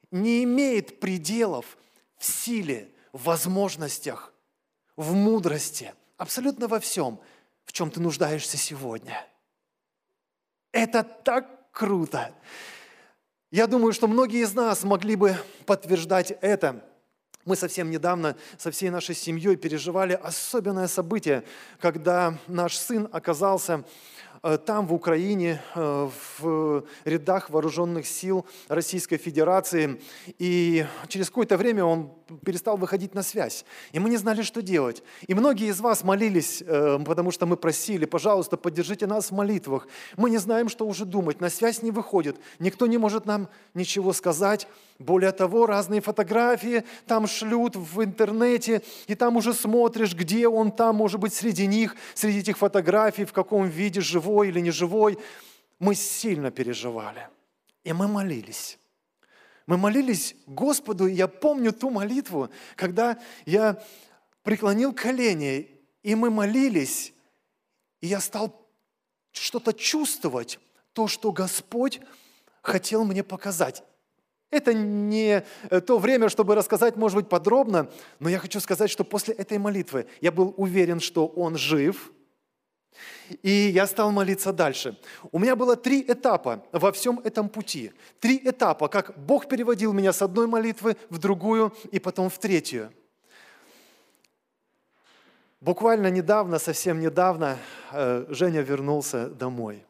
не 0.10 0.46
имеет 0.46 1.02
пределов 1.02 1.78
в 2.18 2.24
силе, 2.24 2.90
в 3.12 3.26
возможностях, 3.26 4.34
в 4.96 5.14
мудрости, 5.14 5.94
абсолютно 6.16 6.70
во 6.70 6.80
всем, 6.80 7.20
в 7.66 7.74
чем 7.74 7.92
ты 7.92 8.00
нуждаешься 8.00 8.56
сегодня. 8.56 9.28
Это 10.72 11.04
так 11.04 11.59
круто. 11.80 12.36
Я 13.52 13.66
думаю, 13.66 13.94
что 13.94 14.08
многие 14.08 14.42
из 14.42 14.54
нас 14.54 14.84
могли 14.84 15.16
бы 15.16 15.38
подтверждать 15.66 16.32
это. 16.42 16.84
Мы 17.46 17.56
совсем 17.56 17.90
недавно 17.90 18.36
со 18.58 18.70
всей 18.70 18.90
нашей 18.90 19.16
семьей 19.16 19.56
переживали 19.56 20.14
особенное 20.14 20.88
событие, 20.88 21.44
когда 21.80 22.38
наш 22.48 22.78
сын 22.78 23.08
оказался 23.12 23.86
Э, 24.42 24.58
там, 24.58 24.88
в 24.88 24.94
Украине, 24.94 25.62
э, 25.76 26.10
в 26.40 26.86
рядах 27.04 27.50
вооруженных 27.50 28.08
сил 28.08 28.46
Российской 28.70 29.18
Федерации. 29.18 30.02
И 30.38 30.86
через 31.10 31.28
какое-то 31.28 31.58
время 31.58 31.84
он 31.84 32.14
перестал 32.46 32.78
выходить 32.78 33.16
на 33.16 33.24
связь. 33.24 33.66
И 33.92 34.00
мы 34.00 34.10
не 34.10 34.18
знали, 34.18 34.42
что 34.42 34.62
делать. 34.62 35.04
И 35.28 35.34
многие 35.34 35.70
из 35.70 35.80
вас 35.80 36.04
молились, 36.04 36.64
э, 36.66 37.00
потому 37.06 37.32
что 37.32 37.46
мы 37.46 37.58
просили, 37.58 38.06
пожалуйста, 38.06 38.58
поддержите 38.58 39.08
нас 39.08 39.32
в 39.32 39.34
молитвах. 39.34 39.88
Мы 40.18 40.30
не 40.30 40.38
знаем, 40.38 40.70
что 40.70 40.86
уже 40.86 41.06
думать. 41.06 41.42
На 41.42 41.50
связь 41.50 41.82
не 41.82 41.92
выходит. 41.92 42.38
Никто 42.60 42.88
не 42.88 42.98
может 42.98 43.26
нам 43.26 43.50
ничего 43.74 44.14
сказать. 44.14 44.68
Более 45.00 45.32
того, 45.32 45.66
разные 45.66 46.02
фотографии 46.02 46.84
там 47.08 47.28
шлют 47.28 47.76
в 47.76 48.04
интернете, 48.04 48.82
и 49.08 49.16
там 49.16 49.38
уже 49.38 49.54
смотришь, 49.54 50.14
где 50.14 50.48
он 50.48 50.72
там, 50.72 50.98
может 50.98 51.20
быть, 51.20 51.34
среди 51.34 51.68
них, 51.68 51.96
среди 52.14 52.40
этих 52.40 52.58
фотографий, 52.58 53.26
в 53.26 53.34
каком 53.34 53.68
виде, 53.68 54.02
живой 54.02 54.50
или 54.50 54.60
не 54.60 54.72
живой. 54.72 55.18
Мы 55.80 55.96
сильно 55.96 56.52
переживали. 56.52 57.28
И 57.86 57.94
мы 57.94 58.08
молились. 58.08 58.78
Мы 59.70 59.78
молились 59.78 60.36
Господу, 60.48 61.06
и 61.06 61.14
я 61.14 61.28
помню 61.28 61.72
ту 61.72 61.92
молитву, 61.92 62.50
когда 62.76 63.20
я 63.46 63.80
преклонил 64.42 64.94
колени, 64.94 65.70
и 66.02 66.16
мы 66.16 66.32
молились, 66.32 67.14
и 68.02 68.08
я 68.08 68.20
стал 68.20 68.68
что-то 69.32 69.74
чувствовать, 69.74 70.58
то, 70.94 71.08
что 71.08 71.32
Господь 71.32 72.02
хотел 72.64 73.06
мне 73.06 73.24
показать. 73.24 73.84
Это 74.50 74.74
не 74.74 75.46
э, 75.70 75.82
то 75.82 76.00
время, 76.00 76.30
чтобы 76.30 76.56
рассказать, 76.56 76.96
может 76.96 77.18
быть, 77.18 77.30
подробно, 77.30 77.92
но 78.18 78.28
я 78.28 78.40
хочу 78.40 78.60
сказать, 78.60 78.90
что 78.90 79.04
после 79.04 79.36
этой 79.36 79.60
молитвы 79.60 80.08
я 80.20 80.32
был 80.32 80.52
уверен, 80.58 81.00
что 81.00 81.28
Он 81.28 81.60
жив, 81.60 82.12
и 83.43 83.50
я 83.50 83.88
стал 83.88 84.12
молиться 84.12 84.51
дальше. 84.51 84.98
У 85.31 85.39
меня 85.39 85.55
было 85.55 85.75
три 85.75 86.01
этапа 86.01 86.63
во 86.72 86.91
всем 86.91 87.19
этом 87.24 87.50
пути. 87.50 87.91
Три 88.19 88.41
этапа, 88.43 88.88
как 88.88 89.17
Бог 89.17 89.48
переводил 89.48 89.93
меня 89.93 90.13
с 90.13 90.22
одной 90.22 90.48
молитвы 90.48 90.98
в 91.10 91.17
другую 91.17 91.74
и 91.91 92.00
потом 92.00 92.29
в 92.29 92.38
третью. 92.39 92.91
Буквально 95.62 96.08
недавно, 96.08 96.58
совсем 96.58 97.01
недавно, 97.01 97.58
э, 97.91 98.25
Женя 98.29 98.62
вернулся 98.62 99.27
домой. 99.27 99.86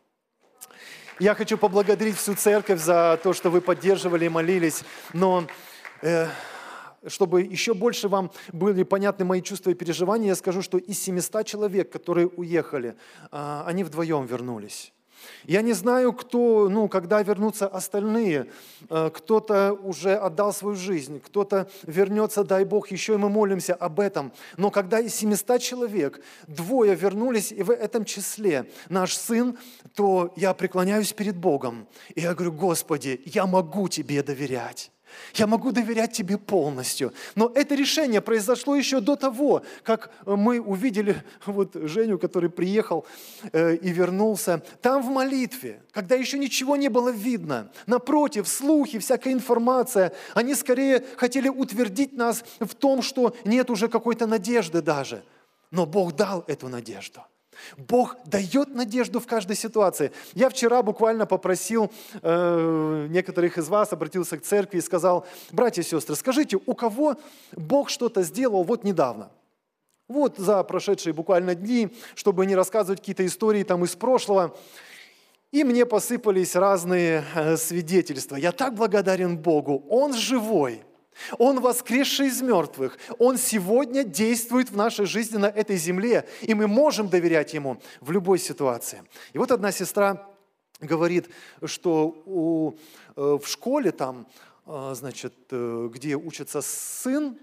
Я 1.20 1.36
хочу 1.36 1.58
поблагодарить 1.58 2.18
всю 2.18 2.34
церковь 2.34 2.82
за 2.82 3.20
то, 3.22 3.34
что 3.34 3.52
вы 3.52 3.62
поддерживали 3.62 4.26
и 4.26 4.30
молились, 4.30 4.84
но 5.14 5.46
э, 6.02 6.28
чтобы 7.08 7.42
еще 7.42 7.74
больше 7.74 8.08
вам 8.08 8.32
были 8.52 8.84
понятны 8.84 9.26
мои 9.26 9.42
чувства 9.42 9.72
и 9.72 9.76
переживания, 9.76 10.28
я 10.28 10.36
скажу, 10.36 10.62
что 10.62 10.78
из 10.78 11.00
700 11.00 11.46
человек, 11.46 11.92
которые 11.92 12.28
уехали, 12.28 12.96
э, 13.32 13.64
они 13.66 13.84
вдвоем 13.84 14.26
вернулись. 14.26 14.94
Я 15.46 15.62
не 15.62 15.74
знаю, 15.74 16.14
кто, 16.14 16.70
ну, 16.70 16.88
когда 16.88 17.22
вернутся 17.22 17.68
остальные. 17.68 18.52
Э, 18.90 19.10
кто-то 19.14 19.74
уже 19.74 20.16
отдал 20.16 20.54
свою 20.54 20.76
жизнь, 20.76 21.20
кто-то 21.20 21.70
вернется, 21.84 22.44
дай 22.44 22.66
Бог, 22.66 22.92
еще 22.92 23.14
и 23.14 23.18
мы 23.18 23.30
молимся 23.30 23.74
об 23.74 24.00
этом. 24.00 24.32
Но 24.58 24.72
когда 24.72 25.00
из 25.00 25.16
700 25.16 25.62
человек 25.62 26.22
двое 26.48 26.96
вернулись, 26.96 27.52
и 27.52 27.64
в 27.64 27.72
этом 27.72 28.06
числе 28.06 28.70
наш 28.90 29.16
сын, 29.16 29.58
то 29.96 30.34
я 30.36 30.54
преклоняюсь 30.54 31.14
перед 31.14 31.38
Богом. 31.38 31.88
И 32.16 32.22
я 32.22 32.34
говорю, 32.34 32.52
Господи, 32.54 33.22
я 33.26 33.46
могу 33.46 33.88
Тебе 33.90 34.24
доверять. 34.24 34.92
Я 35.36 35.48
могу 35.48 35.72
доверять 35.72 36.14
тебе 36.14 36.38
полностью. 36.38 37.14
Но 37.36 37.52
это 37.54 37.76
решение 37.76 38.22
произошло 38.22 38.76
еще 38.76 39.00
до 39.00 39.16
того, 39.16 39.64
как 39.84 40.12
мы 40.26 40.60
увидели 40.60 41.24
вот 41.46 41.76
Женю, 41.76 42.20
который 42.20 42.50
приехал 42.50 43.06
э, 43.52 43.76
и 43.76 43.90
вернулся. 43.90 44.64
Там 44.82 45.02
в 45.04 45.10
молитве, 45.10 45.82
когда 45.92 46.16
еще 46.16 46.38
ничего 46.38 46.76
не 46.76 46.90
было 46.90 47.10
видно. 47.10 47.72
Напротив, 47.88 48.48
слухи, 48.48 49.00
всякая 49.00 49.34
информация, 49.34 50.14
они 50.34 50.56
скорее 50.56 51.04
хотели 51.18 51.50
утвердить 51.50 52.14
нас 52.14 52.44
в 52.60 52.76
том, 52.76 53.02
что 53.02 53.36
нет 53.46 53.70
уже 53.70 53.88
какой-то 53.88 54.28
надежды 54.28 54.82
даже. 54.82 55.24
Но 55.72 55.86
Бог 55.86 56.16
дал 56.16 56.44
эту 56.48 56.68
надежду. 56.68 57.22
Бог 57.78 58.18
дает 58.26 58.74
надежду 58.76 59.20
в 59.20 59.28
каждой 59.28 59.56
ситуации. 59.56 60.12
Я 60.34 60.50
вчера 60.50 60.82
буквально 60.84 61.26
попросил 61.26 61.92
э, 62.22 63.08
некоторых 63.10 63.58
из 63.58 63.68
вас, 63.70 63.94
обратился 63.94 64.38
к 64.38 64.44
церкви 64.44 64.78
и 64.78 64.82
сказал, 64.82 65.26
братья 65.52 65.82
и 65.82 65.86
сестры, 65.86 66.16
скажите, 66.16 66.58
у 66.66 66.74
кого 66.74 67.16
Бог 67.54 67.90
что-то 67.90 68.24
сделал 68.24 68.64
вот 68.64 68.84
недавно? 68.84 69.32
Вот 70.08 70.38
за 70.38 70.64
прошедшие 70.64 71.14
буквально 71.14 71.54
дни, 71.54 71.96
чтобы 72.16 72.46
не 72.48 72.56
рассказывать 72.56 73.00
какие-то 73.00 73.26
истории 73.26 73.64
там 73.64 73.86
из 73.86 73.96
прошлого. 73.96 74.58
И 75.52 75.64
мне 75.64 75.86
посыпались 75.86 76.56
разные 76.56 77.24
э, 77.36 77.58
свидетельства. 77.58 78.36
Я 78.36 78.52
так 78.52 78.76
благодарен 78.76 79.38
Богу. 79.38 79.86
Он 79.90 80.14
живой. 80.14 80.84
Он 81.38 81.60
воскресший 81.60 82.28
из 82.28 82.42
мертвых. 82.42 82.98
Он 83.18 83.38
сегодня 83.38 84.04
действует 84.04 84.72
в 84.72 84.76
нашей 84.76 85.06
жизни 85.06 85.38
на 85.38 85.48
этой 85.48 85.78
земле, 85.78 86.28
и 86.42 86.54
мы 86.54 86.68
можем 86.68 87.10
доверять 87.10 87.54
Ему 87.54 87.82
в 88.02 88.12
любой 88.12 88.40
ситуации. 88.40 89.04
И 89.34 89.38
вот 89.38 89.52
одна 89.52 89.72
сестра 89.72 90.30
говорит, 90.80 91.30
что 91.66 92.24
у, 92.26 92.74
э, 93.16 93.38
в 93.42 93.48
школе 93.48 93.92
там, 93.92 94.28
э, 94.66 94.94
значит, 94.96 95.34
э, 95.52 95.90
где 95.92 96.16
учится 96.16 96.62
сын, 96.62 97.38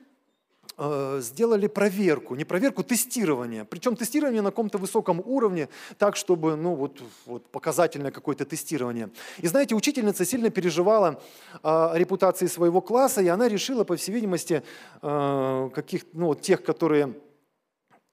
сделали 0.79 1.69
проверку, 1.69 2.35
не 2.35 2.45
проверку, 2.45 2.83
тестирование. 2.83 3.65
Причем 3.65 3.97
тестирование 3.97 4.43
на 4.43 4.51
каком-то 4.51 4.77
высоком 4.77 5.23
уровне, 5.25 5.69
так, 5.97 6.17
чтобы, 6.17 6.55
ну, 6.57 6.75
вот, 6.75 7.01
вот 7.25 7.47
показательное 7.51 8.11
какое-то 8.11 8.45
тестирование. 8.45 9.09
И 9.39 9.47
знаете, 9.47 9.75
учительница 9.75 10.27
сильно 10.27 10.51
переживала 10.51 11.23
о 11.63 11.95
репутации 11.95 12.47
своего 12.47 12.83
класса, 12.83 13.23
и 13.23 13.29
она 13.29 13.49
решила, 13.49 13.85
по 13.85 13.97
всей 13.97 14.13
видимости, 14.13 14.63
э, 15.01 15.71
каких, 15.75 16.05
ну, 16.13 16.35
тех, 16.35 16.63
которые 16.63 17.15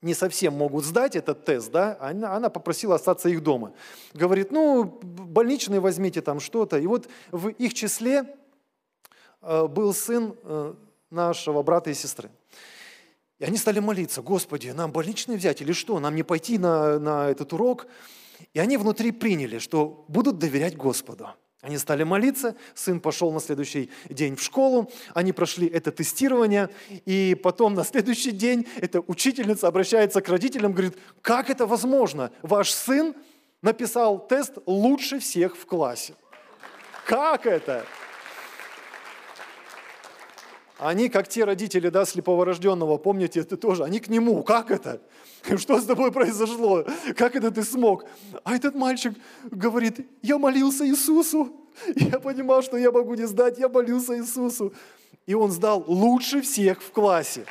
не 0.01 0.13
совсем 0.13 0.53
могут 0.53 0.85
сдать 0.85 1.17
этот 1.17 1.43
тест, 1.43 1.71
да, 1.71 1.97
она, 1.99 2.35
она 2.35 2.49
попросила 2.49 2.95
остаться 2.95 3.27
их 3.27 3.43
дома. 3.43 3.73
Говорит, 4.13 4.51
ну, 4.51 4.85
больничные 4.85 5.81
возьмите 5.81 6.21
там 6.21 6.39
что-то. 6.39 6.77
И 6.77 6.87
вот 6.87 7.09
в 7.31 7.49
их 7.49 7.73
числе 7.73 8.35
э, 9.41 9.67
был 9.67 9.93
сын 9.93 10.35
нашего 11.09 11.61
брата 11.61 11.89
и 11.89 11.93
сестры. 11.93 12.29
И 13.39 13.45
они 13.45 13.57
стали 13.57 13.79
молиться, 13.79 14.21
Господи, 14.21 14.69
нам 14.69 14.91
больничный 14.91 15.35
взять 15.35 15.61
или 15.61 15.73
что, 15.73 15.99
нам 15.99 16.15
не 16.15 16.23
пойти 16.23 16.57
на, 16.57 16.99
на 16.99 17.29
этот 17.29 17.51
урок. 17.53 17.87
И 18.53 18.59
они 18.59 18.77
внутри 18.77 19.11
приняли, 19.11 19.59
что 19.59 20.05
будут 20.07 20.37
доверять 20.37 20.77
Господу. 20.77 21.29
Они 21.61 21.77
стали 21.77 22.03
молиться, 22.03 22.57
сын 22.75 22.99
пошел 22.99 23.31
на 23.31 23.39
следующий 23.39 23.89
день 24.09 24.35
в 24.35 24.43
школу, 24.43 24.91
они 25.13 25.31
прошли 25.31 25.65
это 25.65 25.93
тестирование, 25.93 26.69
и 27.05 27.39
потом 27.41 27.73
на 27.73 27.85
следующий 27.85 28.31
день 28.31 28.67
эта 28.81 28.99
учительница 28.99 29.69
обращается 29.69 30.19
к 30.19 30.27
родителям, 30.27 30.73
говорит, 30.73 30.97
как 31.21 31.49
это 31.49 31.65
возможно? 31.65 32.31
Ваш 32.41 32.69
сын 32.69 33.15
написал 33.61 34.27
тест 34.27 34.57
лучше 34.65 35.19
всех 35.19 35.55
в 35.55 35.65
классе. 35.65 36.15
Как 37.05 37.45
это? 37.45 37.85
Они, 40.79 41.09
как 41.09 41.27
те 41.27 41.43
родители, 41.45 41.89
да, 41.89 42.05
слепого 42.05 42.45
рожденного, 42.45 42.97
помните, 42.97 43.41
это 43.41 43.57
тоже, 43.57 43.83
они 43.83 43.99
к 43.99 44.07
нему, 44.07 44.43
как 44.43 44.71
это? 44.71 45.01
Что 45.57 45.79
с 45.79 45.85
тобой 45.85 46.11
произошло? 46.11 46.85
Как 47.15 47.35
это 47.35 47.51
ты 47.51 47.63
смог? 47.63 48.05
А 48.43 48.55
этот 48.55 48.75
мальчик 48.75 49.13
говорит, 49.51 50.07
я 50.21 50.37
молился 50.37 50.87
Иисусу, 50.87 51.53
я 51.95 52.19
понимал, 52.19 52.63
что 52.63 52.77
я 52.77 52.91
могу 52.91 53.13
не 53.13 53.27
сдать, 53.27 53.59
я 53.59 53.69
молился 53.69 54.17
Иисусу. 54.17 54.73
И 55.25 55.35
он 55.35 55.51
сдал 55.51 55.83
лучше 55.87 56.41
всех 56.41 56.81
в 56.81 56.91
классе. 56.91 57.45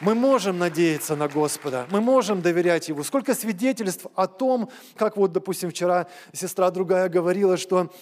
Мы 0.00 0.14
можем 0.14 0.58
надеяться 0.58 1.16
на 1.16 1.28
Господа, 1.28 1.86
мы 1.90 2.00
можем 2.00 2.42
доверять 2.42 2.88
Ему. 2.88 3.04
Сколько 3.04 3.34
свидетельств 3.34 4.06
о 4.16 4.26
том, 4.26 4.68
как 4.96 5.16
вот, 5.16 5.32
допустим, 5.32 5.70
вчера 5.70 6.08
сестра 6.32 6.70
другая 6.72 7.08
говорила, 7.08 7.56
что 7.56 7.92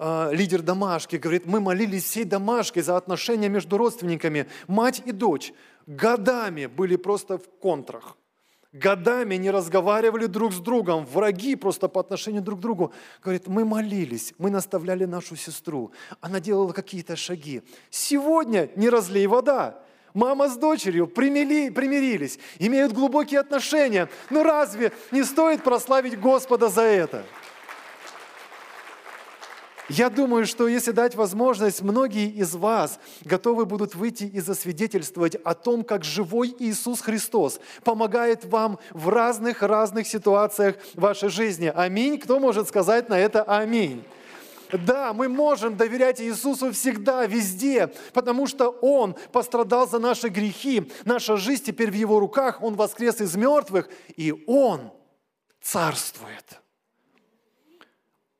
э, 0.00 0.30
лидер 0.32 0.62
домашки 0.62 1.16
говорит, 1.16 1.46
мы 1.46 1.60
молились 1.60 2.04
всей 2.04 2.24
домашкой 2.24 2.82
за 2.82 2.96
отношения 2.96 3.48
между 3.48 3.76
родственниками, 3.76 4.46
мать 4.66 5.02
и 5.04 5.12
дочь. 5.12 5.52
Годами 5.86 6.66
были 6.66 6.96
просто 6.96 7.38
в 7.38 7.48
контрах. 7.60 8.16
Годами 8.72 9.34
не 9.34 9.50
разговаривали 9.50 10.26
друг 10.26 10.52
с 10.52 10.58
другом, 10.58 11.04
враги 11.04 11.56
просто 11.56 11.88
по 11.88 12.00
отношению 12.00 12.40
друг 12.40 12.60
к 12.60 12.62
другу. 12.62 12.92
Говорит, 13.22 13.48
мы 13.48 13.64
молились, 13.64 14.32
мы 14.38 14.50
наставляли 14.50 15.06
нашу 15.06 15.36
сестру, 15.36 15.92
она 16.20 16.40
делала 16.40 16.72
какие-то 16.72 17.16
шаги. 17.16 17.62
Сегодня 17.90 18.70
не 18.76 18.88
разлей 18.88 19.26
вода, 19.26 19.82
Мама 20.14 20.48
с 20.48 20.56
дочерью 20.56 21.06
примили, 21.06 21.70
примирились, 21.70 22.38
имеют 22.58 22.92
глубокие 22.92 23.40
отношения. 23.40 24.08
Но 24.28 24.42
разве 24.42 24.92
не 25.12 25.22
стоит 25.22 25.62
прославить 25.62 26.18
Господа 26.18 26.68
за 26.68 26.82
это? 26.82 27.24
Я 29.90 30.08
думаю, 30.08 30.46
что 30.46 30.68
если 30.68 30.92
дать 30.92 31.16
возможность, 31.16 31.82
многие 31.82 32.28
из 32.28 32.54
вас 32.54 33.00
готовы 33.24 33.66
будут 33.66 33.96
выйти 33.96 34.22
и 34.22 34.38
засвидетельствовать 34.38 35.34
о 35.34 35.54
том, 35.54 35.82
как 35.82 36.04
живой 36.04 36.54
Иисус 36.60 37.00
Христос 37.00 37.58
помогает 37.82 38.44
вам 38.44 38.78
в 38.92 39.08
разных-разных 39.08 40.06
ситуациях 40.06 40.76
вашей 40.94 41.28
жизни. 41.28 41.72
Аминь. 41.74 42.20
Кто 42.20 42.38
может 42.38 42.68
сказать 42.68 43.08
на 43.08 43.18
это 43.18 43.42
аминь? 43.42 44.04
Да, 44.70 45.12
мы 45.12 45.28
можем 45.28 45.76
доверять 45.76 46.20
Иисусу 46.20 46.70
всегда, 46.70 47.26
везде, 47.26 47.92
потому 48.12 48.46
что 48.46 48.68
Он 48.68 49.16
пострадал 49.32 49.88
за 49.88 49.98
наши 49.98 50.28
грехи. 50.28 50.88
Наша 51.04 51.36
жизнь 51.36 51.64
теперь 51.64 51.90
в 51.90 51.94
Его 51.94 52.20
руках. 52.20 52.62
Он 52.62 52.76
воскрес 52.76 53.20
из 53.20 53.34
мертвых, 53.34 53.88
и 54.16 54.44
Он 54.46 54.92
царствует. 55.60 56.59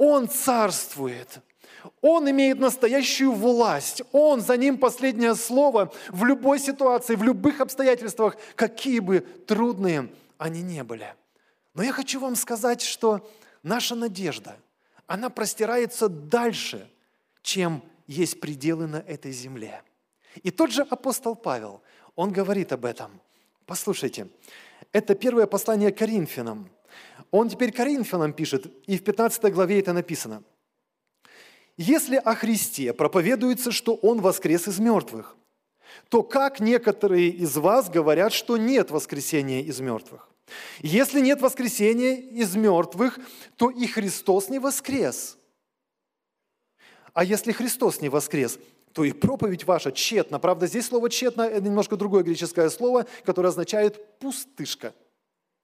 Он 0.01 0.29
царствует. 0.29 1.41
Он 2.01 2.31
имеет 2.31 2.59
настоящую 2.59 3.33
власть. 3.33 4.03
Он, 4.13 4.41
за 4.41 4.57
ним 4.57 4.79
последнее 4.79 5.35
слово 5.35 5.93
в 6.09 6.25
любой 6.25 6.59
ситуации, 6.59 7.17
в 7.17 7.23
любых 7.23 7.61
обстоятельствах, 7.61 8.37
какие 8.55 9.01
бы 9.01 9.21
трудные 9.21 10.09
они 10.39 10.63
не 10.63 10.83
были. 10.85 11.15
Но 11.75 11.83
я 11.83 11.93
хочу 11.93 12.19
вам 12.19 12.35
сказать, 12.35 12.81
что 12.81 13.31
наша 13.63 13.95
надежда– 13.95 14.57
она 15.11 15.29
простирается 15.29 16.09
дальше, 16.09 16.89
чем 17.43 17.83
есть 18.07 18.39
пределы 18.39 18.87
на 18.87 18.99
этой 18.99 19.33
земле. 19.33 19.83
И 20.45 20.53
тот 20.53 20.71
же 20.71 20.83
апостол 20.83 21.35
Павел, 21.35 21.83
он 22.15 22.31
говорит 22.31 22.71
об 22.73 22.85
этом. 22.85 23.21
Послушайте, 23.67 24.29
это 24.93 25.17
первое 25.17 25.49
послание 25.49 25.91
Коринфянам. 25.91 26.71
Он 27.31 27.49
теперь 27.49 27.73
Коринфянам 27.73 28.33
пишет, 28.33 28.67
и 28.87 28.99
в 28.99 29.05
15 29.05 29.53
главе 29.53 29.81
это 29.81 29.93
написано. 29.93 30.43
«Если 31.77 32.17
о 32.17 32.35
Христе 32.35 32.93
проповедуется, 32.93 33.71
что 33.71 33.95
Он 33.95 34.21
воскрес 34.21 34.69
из 34.69 34.79
мертвых, 34.79 35.37
то 36.09 36.23
как 36.23 36.61
некоторые 36.61 37.29
из 37.31 37.57
вас 37.57 37.89
говорят, 37.89 38.33
что 38.33 38.57
нет 38.57 38.91
воскресения 38.91 39.63
из 39.63 39.81
мертвых? 39.81 40.29
Если 40.81 41.21
нет 41.21 41.41
воскресения 41.41 42.17
из 42.17 42.57
мертвых, 42.57 43.19
то 43.57 43.71
и 43.71 43.87
Христос 43.87 44.49
не 44.49 44.59
воскрес. 44.59 45.39
А 47.13 47.25
если 47.25 47.53
Христос 47.53 48.01
не 48.01 48.09
воскрес, 48.09 48.59
то 48.93 49.05
и 49.05 49.13
проповедь 49.13 49.65
ваша 49.65 49.93
тщетна. 49.93 50.39
Правда, 50.39 50.67
здесь 50.67 50.87
слово 50.87 51.11
«тщетно»– 51.11 51.43
это 51.43 51.63
немножко 51.63 51.97
другое 51.97 52.25
греческое 52.25 52.69
слово, 52.71 53.07
которое 53.25 53.49
означает 53.49 54.19
«пустышка», 54.19 54.95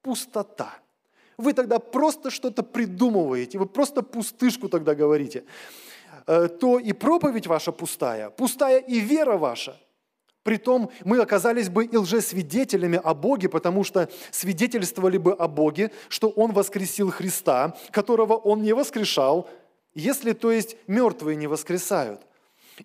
«пустота». 0.01 0.79
Вы 1.37 1.53
тогда 1.53 1.79
просто 1.79 2.29
что-то 2.29 2.63
придумываете, 2.63 3.59
вы 3.59 3.65
просто 3.65 4.01
пустышку 4.01 4.69
тогда 4.69 4.95
говорите. 4.95 5.43
Э, 6.25 6.47
то 6.47 6.79
и 6.79 6.93
проповедь 6.93 7.47
ваша 7.47 7.71
пустая, 7.71 8.29
пустая 8.29 8.79
и 8.79 8.99
вера 8.99 9.37
ваша– 9.37 9.79
Притом 10.47 10.91
мы 11.03 11.19
оказались 11.19 11.67
бы 11.67 11.83
и 11.83 11.97
лжесвидетелями 11.97 13.01
о 13.03 13.13
Боге, 13.13 13.49
потому 13.49 13.83
что 13.83 14.07
свидетельствовали 14.31 15.17
бы 15.17 15.33
о 15.33 15.49
Боге, 15.49 15.91
что 16.07 16.29
Он 16.29 16.53
воскресил 16.53 17.11
Христа, 17.11 17.75
которого 17.91 18.35
Он 18.35 18.61
не 18.61 18.71
воскрешал, 18.71 19.49
если, 19.93 20.31
то 20.31 20.49
есть, 20.49 20.77
мертвые 20.87 21.35
не 21.35 21.47
воскресают. 21.47 22.21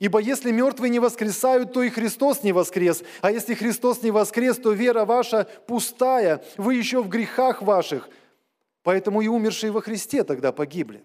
Ибо 0.00 0.18
если 0.18 0.50
мертвые 0.50 0.90
не 0.90 0.98
воскресают, 0.98 1.72
то 1.72 1.84
и 1.84 1.90
Христос 1.90 2.42
не 2.42 2.50
воскрес. 2.50 3.04
А 3.20 3.30
если 3.30 3.54
Христос 3.54 4.02
не 4.02 4.10
воскрес, 4.10 4.56
то 4.56 4.72
вера 4.72 5.04
ваша 5.04 5.46
пустая, 5.68 6.42
вы 6.56 6.74
еще 6.74 7.00
в 7.00 7.08
грехах 7.08 7.62
ваших. 7.62 8.08
Поэтому 8.82 9.20
и 9.20 9.28
умершие 9.28 9.70
во 9.70 9.80
Христе 9.80 10.24
тогда 10.24 10.52
погибли. 10.52 11.04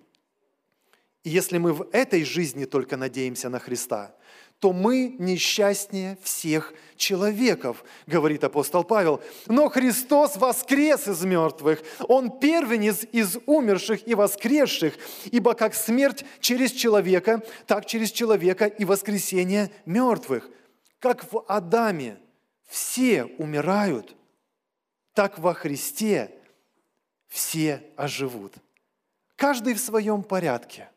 И 1.23 1.29
если 1.29 1.57
мы 1.57 1.73
в 1.73 1.87
этой 1.91 2.23
жизни 2.23 2.65
только 2.65 2.97
надеемся 2.97 3.49
на 3.49 3.59
Христа– 3.59 4.15
то 4.59 4.73
мы 4.73 5.15
несчастнее 5.19 6.17
всех 6.23 6.73
человеков, 6.95 7.83
говорит 8.07 8.43
апостол 8.43 8.83
Павел. 8.83 9.21
Но 9.45 9.69
Христос 9.69 10.35
воскрес 10.35 11.07
из 11.07 11.23
мертвых. 11.23 11.83
Он 12.07 12.39
первенец 12.39 13.05
из 13.11 13.37
умерших 13.45 14.07
и 14.07 14.15
воскресших, 14.15 14.95
ибо 15.25 15.53
как 15.53 15.75
смерть 15.75 16.25
через 16.39 16.71
человека, 16.71 17.43
так 17.67 17.85
через 17.85 18.11
человека 18.11 18.65
и 18.65 18.83
воскресение 18.83 19.69
мертвых. 19.85 20.49
Как 20.99 21.31
в 21.31 21.43
Адаме 21.47 22.17
все 22.67 23.25
умирают, 23.25 24.15
так 25.13 25.37
во 25.37 25.53
Христе 25.53 26.31
все 27.27 27.83
оживут. 27.95 28.53
Каждый 29.35 29.73
в 29.73 29.79
своем 29.79 30.23
порядке. 30.23 30.89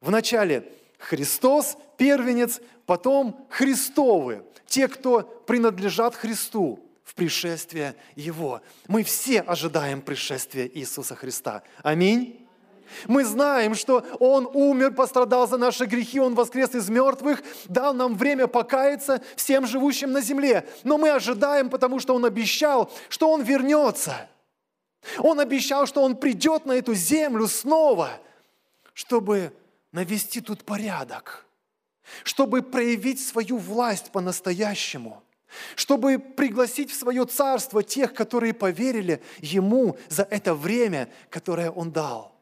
Вначале 0.00 0.72
Христос 0.98 1.76
первенец, 1.96 2.60
потом 2.86 3.46
Христовы, 3.50 4.44
те, 4.66 4.88
кто 4.88 5.22
принадлежат 5.22 6.14
Христу 6.14 6.80
в 7.04 7.14
пришествие 7.14 7.94
Его. 8.14 8.60
Мы 8.88 9.02
все 9.02 9.40
ожидаем 9.40 10.02
пришествия 10.02 10.68
Иисуса 10.72 11.14
Христа. 11.14 11.62
Аминь. 11.82 12.46
Мы 13.06 13.24
знаем, 13.24 13.74
что 13.74 14.04
Он 14.20 14.48
умер, 14.52 14.92
пострадал 14.92 15.48
за 15.48 15.56
наши 15.56 15.86
грехи, 15.86 16.20
Он 16.20 16.34
воскрес 16.34 16.74
из 16.74 16.88
мертвых, 16.88 17.42
дал 17.66 17.94
нам 17.94 18.16
время 18.16 18.46
покаяться 18.46 19.22
всем 19.34 19.66
живущим 19.66 20.12
на 20.12 20.20
земле. 20.20 20.68
Но 20.84 20.98
мы 20.98 21.10
ожидаем, 21.10 21.68
потому 21.68 22.00
что 22.00 22.14
Он 22.14 22.24
обещал, 22.24 22.90
что 23.08 23.30
Он 23.30 23.42
вернется. 23.42 24.28
Он 25.18 25.40
обещал, 25.40 25.86
что 25.86 26.02
Он 26.02 26.16
придет 26.16 26.66
на 26.66 26.72
эту 26.72 26.94
землю 26.94 27.46
снова, 27.46 28.20
чтобы 28.92 29.52
навести 29.92 30.40
тут 30.40 30.64
порядок, 30.64 31.46
чтобы 32.24 32.62
проявить 32.62 33.24
свою 33.24 33.58
власть 33.58 34.10
по-настоящему, 34.10 35.22
чтобы 35.74 36.18
пригласить 36.18 36.90
в 36.90 36.98
свое 36.98 37.24
царство 37.24 37.82
тех, 37.82 38.14
которые 38.14 38.52
поверили 38.52 39.22
Ему 39.38 39.96
за 40.08 40.22
это 40.24 40.54
время, 40.54 41.08
которое 41.30 41.70
Он 41.70 41.92
дал. 41.92 42.34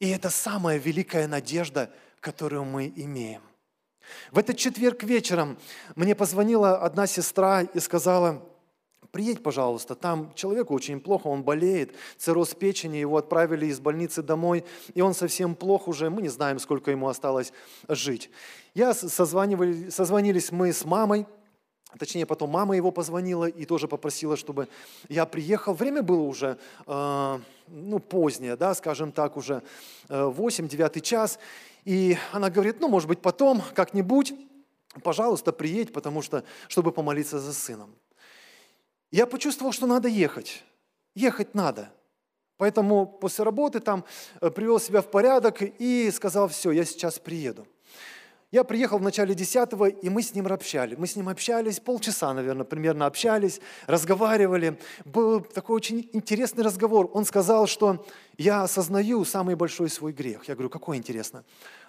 И 0.00 0.08
это 0.10 0.30
самая 0.30 0.78
великая 0.78 1.26
надежда, 1.26 1.90
которую 2.20 2.64
мы 2.64 2.92
имеем. 2.94 3.42
В 4.30 4.38
этот 4.38 4.56
четверг 4.56 5.02
вечером 5.02 5.58
мне 5.96 6.14
позвонила 6.14 6.78
одна 6.78 7.06
сестра 7.06 7.62
и 7.62 7.80
сказала, 7.80 8.42
Приедь, 9.10 9.42
пожалуйста, 9.42 9.94
там 9.94 10.32
человеку 10.34 10.74
очень 10.74 11.00
плохо, 11.00 11.28
он 11.28 11.42
болеет, 11.42 11.94
цирроз 12.18 12.54
печени, 12.54 12.98
его 12.98 13.16
отправили 13.16 13.66
из 13.66 13.80
больницы 13.80 14.22
домой, 14.22 14.64
и 14.92 15.00
он 15.00 15.14
совсем 15.14 15.54
плох 15.54 15.88
уже, 15.88 16.10
мы 16.10 16.20
не 16.20 16.28
знаем, 16.28 16.58
сколько 16.58 16.90
ему 16.90 17.08
осталось 17.08 17.52
жить. 17.88 18.30
Я 18.74 18.92
созванивали, 18.92 19.88
созвонились 19.88 20.52
мы 20.52 20.72
с 20.72 20.84
мамой, 20.84 21.26
Точнее, 21.98 22.26
потом 22.26 22.50
мама 22.50 22.76
его 22.76 22.90
позвонила 22.90 23.46
и 23.46 23.64
тоже 23.64 23.88
попросила, 23.88 24.36
чтобы 24.36 24.68
я 25.08 25.24
приехал. 25.24 25.72
Время 25.72 26.02
было 26.02 26.20
уже 26.20 26.58
э, 26.86 27.38
ну, 27.66 27.98
позднее, 27.98 28.56
да, 28.56 28.74
скажем 28.74 29.10
так, 29.10 29.38
уже 29.38 29.62
э, 30.10 30.24
8-9 30.24 31.00
час. 31.00 31.38
И 31.86 32.18
она 32.30 32.50
говорит, 32.50 32.80
ну, 32.80 32.88
может 32.88 33.08
быть, 33.08 33.22
потом 33.22 33.62
как-нибудь, 33.74 34.34
пожалуйста, 35.02 35.50
приедь, 35.50 35.90
потому 35.94 36.20
что, 36.20 36.44
чтобы 36.68 36.92
помолиться 36.92 37.38
за 37.38 37.54
сыном. 37.54 37.94
Я 39.10 39.26
почувствовал, 39.26 39.72
что 39.72 39.86
надо 39.86 40.08
ехать. 40.08 40.64
Ехать 41.14 41.54
надо. 41.54 41.90
Поэтому 42.58 43.06
после 43.06 43.44
работы 43.44 43.80
там 43.80 44.04
э, 44.40 44.50
привел 44.50 44.80
себя 44.80 45.00
в 45.00 45.10
порядок 45.10 45.62
и 45.62 46.10
сказал, 46.10 46.48
все, 46.48 46.72
я 46.72 46.84
сейчас 46.84 47.18
приеду. 47.18 47.66
Я 48.50 48.64
приехал 48.64 48.98
в 48.98 49.02
начале 49.02 49.34
10 49.34 49.68
и 50.02 50.08
мы 50.08 50.22
с 50.22 50.34
ним 50.34 50.46
общались. 50.46 50.96
Мы 50.96 51.06
с 51.06 51.16
ним 51.16 51.28
общались, 51.28 51.80
полчаса, 51.80 52.32
наверное, 52.32 52.64
примерно 52.64 53.04
общались, 53.04 53.60
разговаривали. 53.86 54.80
Был 55.04 55.42
такой 55.42 55.76
очень 55.76 56.08
интересный 56.14 56.64
разговор. 56.64 57.10
Он 57.12 57.26
сказал, 57.26 57.66
что 57.66 58.06
я 58.38 58.62
осознаю 58.62 59.24
самый 59.26 59.54
большой 59.54 59.90
свой 59.90 60.12
грех. 60.12 60.48
Я 60.48 60.54
говорю, 60.54 60.70
какой 60.70 60.96
интересно? 60.96 61.44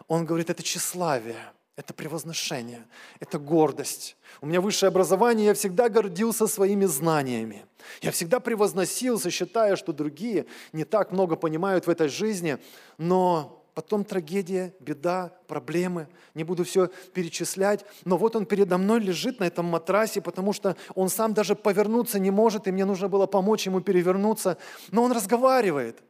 Он 0.07 0.25
говорит, 0.25 0.49
это 0.49 0.61
тщеславие, 0.61 1.37
это 1.79 1.93
превозношение, 1.93 2.85
это 3.21 3.39
гордость. 3.39 4.17
У 4.41 4.45
меня 4.45 4.59
высшее 4.59 4.89
образование, 4.89 5.45
я 5.45 5.53
всегда 5.53 5.87
гордился 5.87 6.45
своими 6.45 6.83
знаниями. 6.83 7.65
Я 8.01 8.11
всегда 8.11 8.41
превозносился, 8.41 9.31
считая, 9.31 9.77
что 9.77 9.93
другие 9.93 10.45
не 10.73 10.83
так 10.83 11.13
много 11.13 11.37
понимают 11.37 11.87
в 11.87 11.89
этой 11.89 12.09
жизни, 12.09 12.57
но 12.97 13.63
потом 13.75 14.03
трагедия, 14.03 14.73
беда, 14.81 15.31
проблемы. 15.47 16.09
Не 16.33 16.43
буду 16.43 16.65
все 16.65 16.89
перечислять. 17.13 17.85
Но 18.03 18.17
вот 18.17 18.35
он 18.35 18.45
передо 18.45 18.77
мной 18.77 18.99
лежит 18.99 19.39
на 19.39 19.45
этом 19.45 19.65
матрасе, 19.65 20.19
потому 20.19 20.51
что 20.51 20.75
он 20.95 21.07
сам 21.07 21.33
даже 21.33 21.55
повернуться 21.55 22.19
не 22.19 22.29
может, 22.29 22.67
и 22.67 22.73
мне 22.73 22.83
нужно 22.83 23.07
было 23.07 23.25
помочь 23.25 23.67
ему 23.67 23.79
перевернуться. 23.79 24.57
Но 24.91 25.01
он 25.01 25.13
разговаривает. 25.13 26.03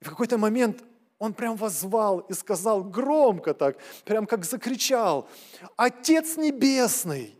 И 0.00 0.04
в 0.04 0.10
какой-то 0.10 0.38
момент 0.38 0.84
он 1.18 1.34
прям 1.34 1.56
возвал 1.56 2.20
и 2.20 2.32
сказал 2.32 2.84
громко 2.84 3.54
так, 3.54 3.78
прям 4.04 4.26
как 4.26 4.44
закричал, 4.44 5.28
«Отец 5.76 6.36
Небесный, 6.36 7.36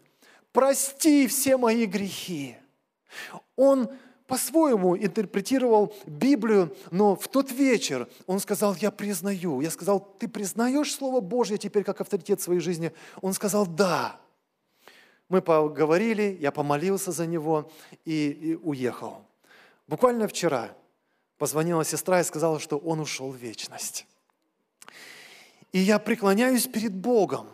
прости 0.53 1.27
все 1.27 1.57
мои 1.57 1.87
грехи». 1.87 2.57
Он 3.57 3.89
по-своему 4.29 4.97
интерпретировал 4.97 5.95
Библию, 6.07 6.77
но 6.91 7.17
в 7.17 7.27
тот 7.29 7.51
вечер 7.51 8.07
он 8.27 8.41
сказал, 8.41 8.75
я 8.75 8.91
признаю. 8.91 9.63
Я 9.63 9.71
сказал, 9.71 10.01
ты 10.19 10.29
признаешь 10.29 10.95
Слово 10.95 11.21
Божье 11.21 11.57
теперь 11.57 11.83
как 11.83 12.03
авторитет 12.03 12.39
в 12.39 12.43
своей 12.43 12.61
жизни? 12.61 12.93
Он 13.23 13.33
сказал, 13.33 13.67
да. 13.67 14.21
Мы 15.31 15.41
поговорили, 15.41 16.37
я 16.41 16.53
помолился 16.53 17.11
за 17.11 17.27
него 17.27 17.71
и, 18.05 18.29
и 18.29 18.55
уехал. 18.57 19.23
Буквально 19.87 20.29
вчера 20.29 20.77
позвонила 21.39 21.85
сестра 21.85 22.21
и 22.21 22.25
сказала, 22.25 22.61
что 22.61 22.77
он 22.77 23.01
ушел 23.01 23.31
в 23.31 23.37
вечность. 23.37 24.07
И 25.73 25.79
я 25.79 25.99
преклоняюсь 25.99 26.67
перед 26.67 26.95
Богом, 26.95 27.49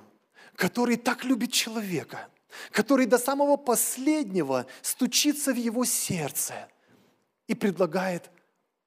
который 0.57 0.97
так 0.97 1.25
любит 1.25 1.53
человека– 1.53 2.29
который 2.70 3.07
до 3.07 3.18
самого 3.18 3.57
последнего 3.57 4.66
стучится 4.83 5.53
в 5.53 5.57
его 5.57 5.85
сердце 5.85 6.68
и 7.47 7.55
предлагает 7.55 8.31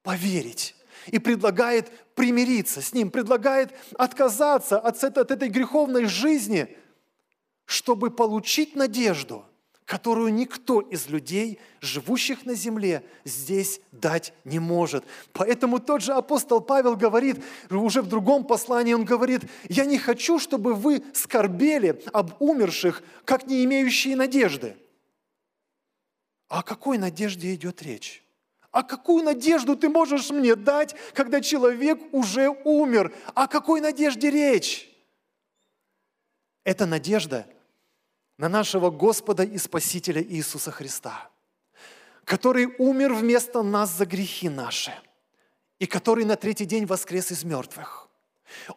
поверить, 0.04 0.76
и 1.08 1.20
предлагает 1.20 1.92
примириться 2.16 2.82
с 2.82 2.94
ним, 2.94 3.12
предлагает 3.12 3.74
отказаться 3.98 4.80
от, 4.80 5.04
этой 5.04 5.50
греховной 5.50 6.06
жизни, 6.06 6.76
чтобы 7.66 8.12
получить 8.12 8.76
надежду– 8.76 9.46
которую 9.88 10.34
никто 10.34 10.82
из 10.82 11.08
людей, 11.08 11.60
живущих 11.80 12.46
на 12.46 12.56
земле, 12.56 13.04
здесь 13.24 13.80
дать 13.94 14.34
не 14.44 14.60
может. 14.60 15.06
Поэтому 15.32 15.80
тот 15.80 16.02
же 16.02 16.12
апостол 16.12 16.60
Павел 16.60 16.98
говорит, 16.98 17.42
уже 17.72 18.02
в 18.02 18.08
другом 18.08 18.44
послании 18.44 18.94
он 18.94 19.06
говорит, 19.06 19.44
«Я 19.70 19.86
не 19.86 19.98
хочу, 19.98 20.40
чтобы 20.40 20.74
вы 20.74 21.02
скорбели 21.14 22.04
об 22.12 22.34
умерших, 22.42 23.02
как 23.24 23.48
не 23.48 23.64
имеющие 23.64 24.18
надежды». 24.18 24.76
О 26.50 26.64
какой 26.64 26.98
надежде 26.98 27.56
идет 27.56 27.82
речь? 27.82 28.26
А 28.72 28.84
какую 28.84 29.24
надежду 29.24 29.78
ты 29.78 29.88
можешь 29.88 30.30
мне 30.32 30.58
дать, 30.58 30.96
когда 31.14 31.40
человек 31.40 32.00
уже 32.12 32.50
умер? 32.66 33.14
О 33.34 33.48
какой 33.48 33.80
надежде 33.80 34.30
речь? 34.30 34.94
Это 36.66 36.86
надежда– 36.86 37.48
на 38.38 38.50
нашего 38.50 38.90
Господа 38.90 39.44
и 39.44 39.58
Спасителя 39.58 40.22
Иисуса 40.22 40.72
Христа, 40.72 41.30
который 42.24 42.68
умер 42.78 43.14
вместо 43.14 43.64
нас 43.64 43.92
за 43.92 44.06
грехи 44.06 44.50
наши 44.50 44.94
и 45.80 45.86
который 45.86 46.26
на 46.26 46.36
третий 46.36 46.66
день 46.66 46.86
воскрес 46.86 47.32
из 47.32 47.44
мертвых. 47.44 48.10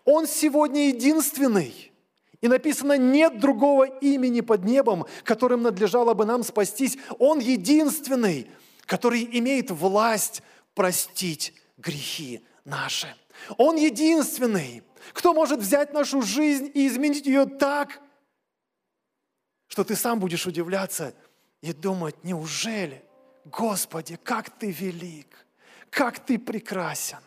Он 0.05 0.27
сегодня 0.27 0.88
единственный. 0.88 1.92
И 2.40 2.49
написано, 2.49 2.96
нет 2.96 3.38
другого 3.38 3.85
имени 3.85 4.40
под 4.40 4.64
небом, 4.64 5.05
которым 5.25 5.62
надлежало 5.62 6.14
бы 6.14 6.25
нам 6.25 6.42
спастись. 6.42 6.96
Он 7.18 7.38
единственный, 7.38 8.51
который 8.87 9.29
имеет 9.38 9.70
власть 9.70 10.42
простить 10.75 11.53
грехи 11.77 12.42
наши. 12.64 13.14
Он 13.59 13.77
единственный, 13.77 14.83
кто 15.12 15.35
может 15.35 15.61
взять 15.61 15.92
нашу 15.92 16.23
жизнь 16.23 16.70
и 16.73 16.87
изменить 16.87 17.27
ее 17.27 17.44
так, 17.44 18.01
что 19.70 19.85
ты 19.85 19.94
сам 19.94 20.18
будешь 20.18 20.46
удивляться 20.46 21.14
и 21.62 21.72
думать, 21.72 22.16
неужели, 22.24 23.04
Господи, 23.44 24.18
как 24.22 24.50
ты 24.50 24.72
велик, 24.72 25.46
как 25.90 26.18
ты 26.18 26.38
прекрасен. 26.40 27.20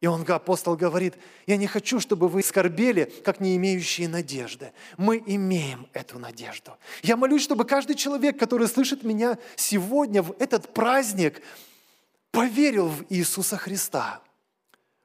И 0.00 0.06
он, 0.06 0.24
апостол, 0.30 0.76
говорит, 0.76 1.16
я 1.46 1.56
не 1.56 1.66
хочу, 1.66 1.98
чтобы 1.98 2.28
вы 2.28 2.42
скорбели, 2.44 3.12
как 3.24 3.40
не 3.40 3.56
имеющие 3.56 4.08
надежды. 4.08 4.72
Мы 4.96 5.22
имеем 5.26 5.88
эту 5.92 6.18
надежду. 6.20 6.78
Я 7.02 7.16
молюсь, 7.16 7.42
чтобы 7.42 7.64
каждый 7.64 7.96
человек, 7.96 8.38
который 8.38 8.68
слышит 8.68 9.02
меня 9.02 9.36
сегодня, 9.56 10.22
в 10.22 10.36
этот 10.38 10.72
праздник, 10.72 11.42
поверил 12.30 12.88
в 12.88 13.04
Иисуса 13.10 13.56
Христа. 13.56 14.22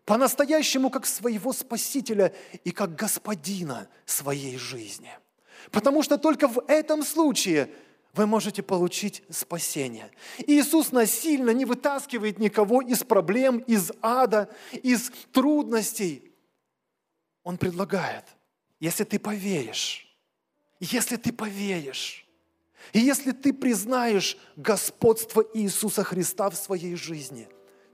По-настоящему, 0.05 0.91
как 0.91 1.07
своего 1.07 1.51
Спасителя 1.51 2.31
и 2.63 2.69
как 2.69 2.95
Господина 2.95 3.89
своей 4.05 4.57
жизни– 4.59 5.11
Потому 5.71 6.03
что 6.03 6.17
только 6.17 6.47
в 6.47 6.63
этом 6.67 7.03
случае 7.03 7.69
вы 8.13 8.25
можете 8.25 8.63
получить 8.63 9.23
спасение. 9.29 10.09
Иисус 10.47 10.91
насильно 10.91 11.49
не 11.49 11.65
вытаскивает 11.65 12.39
никого 12.39 12.81
из 12.81 13.03
проблем, 13.03 13.59
из 13.59 13.91
ада, 14.01 14.49
из 14.71 15.11
трудностей. 15.33 16.33
Он 17.43 17.57
предлагает, 17.57 18.23
если 18.79 19.03
ты 19.03 19.19
поверишь, 19.19 20.07
если 20.79 21.17
ты 21.17 21.33
поверишь, 21.33 22.25
и 22.93 22.99
если 22.99 23.31
ты 23.31 23.51
признаешь 23.51 24.37
господство 24.55 25.43
Иисуса 25.53 26.03
Христа 26.03 26.49
в 26.49 26.55
своей 26.55 26.95
жизни, 26.95 27.49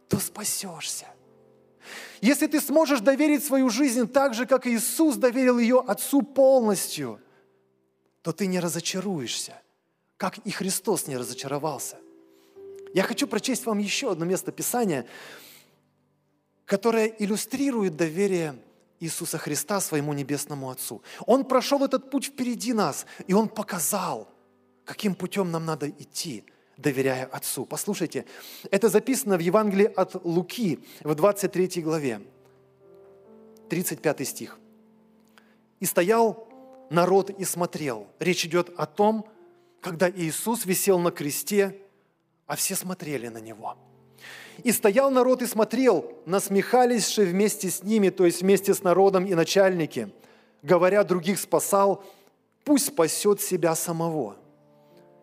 то 0.07 0.19
спасешься. 0.19 1.07
Если 2.19 2.45
ты 2.45 2.61
сможешь 2.61 2.99
доверить 2.99 3.43
свою 3.43 3.69
жизнь 3.69 4.07
так 4.07 4.33
же, 4.35 4.45
как 4.45 4.67
Иисус 4.67 5.15
доверил 5.15 5.57
ее 5.57 5.79
Отцу 5.79 6.21
полностью– 6.21 7.19
то 8.21 8.31
ты 8.31 8.47
не 8.47 8.59
разочаруешься, 8.59 9.61
как 10.17 10.37
и 10.39 10.51
Христос 10.51 11.07
не 11.07 11.17
разочаровался. 11.17 11.97
Я 12.93 13.03
хочу 13.03 13.27
прочесть 13.27 13.65
вам 13.65 13.79
еще 13.79 14.11
одно 14.11 14.25
место 14.25 14.51
Писания, 14.51 15.07
которое 16.65 17.07
иллюстрирует 17.07 17.95
доверие 17.95 18.55
Иисуса 18.99 19.37
Христа 19.37 19.81
своему 19.81 20.13
Небесному 20.13 20.69
Отцу. 20.69 21.01
Он 21.25 21.45
прошел 21.45 21.83
этот 21.83 22.11
путь 22.11 22.25
впереди 22.25 22.73
нас, 22.73 23.05
и 23.27 23.33
Он 23.33 23.49
показал, 23.49 24.29
каким 24.85 25.15
путем 25.15 25.51
нам 25.51 25.65
надо 25.65 25.89
идти, 25.89 26.45
доверяя 26.77 27.25
Отцу. 27.25 27.65
Послушайте, 27.65 28.25
это 28.69 28.89
записано 28.89 29.37
в 29.37 29.41
Евангелии 29.41 29.91
от 29.95 30.23
Луки 30.23 30.79
в 31.01 31.15
23 31.15 31.81
главе, 31.81 32.21
35 33.69 34.27
стих. 34.27 34.59
«И 35.79 35.85
стоял 35.85 36.50
народ 36.91 37.29
и 37.29 37.45
смотрел. 37.45 38.07
Речь 38.19 38.45
идет 38.45 38.71
о 38.77 38.85
том, 38.85 39.25
когда 39.79 40.09
Иисус 40.09 40.65
висел 40.65 40.99
на 40.99 41.11
кресте, 41.11 41.77
а 42.45 42.55
все 42.55 42.75
смотрели 42.75 43.29
на 43.29 43.39
Него. 43.39 43.77
И 44.63 44.71
стоял 44.71 45.09
народ 45.09 45.41
и 45.41 45.47
смотрел, 45.47 46.05
насмехались 46.25 47.09
же 47.09 47.23
вместе 47.23 47.69
с 47.69 47.81
ними, 47.81 48.09
то 48.09 48.25
есть 48.25 48.41
вместе 48.41 48.73
с 48.73 48.83
народом 48.83 49.25
и 49.25 49.33
начальники, 49.33 50.11
говоря, 50.61 51.03
других 51.03 51.39
спасал, 51.39 52.03
пусть 52.63 52.87
спасет 52.87 53.41
себя 53.41 53.73
самого, 53.73 54.35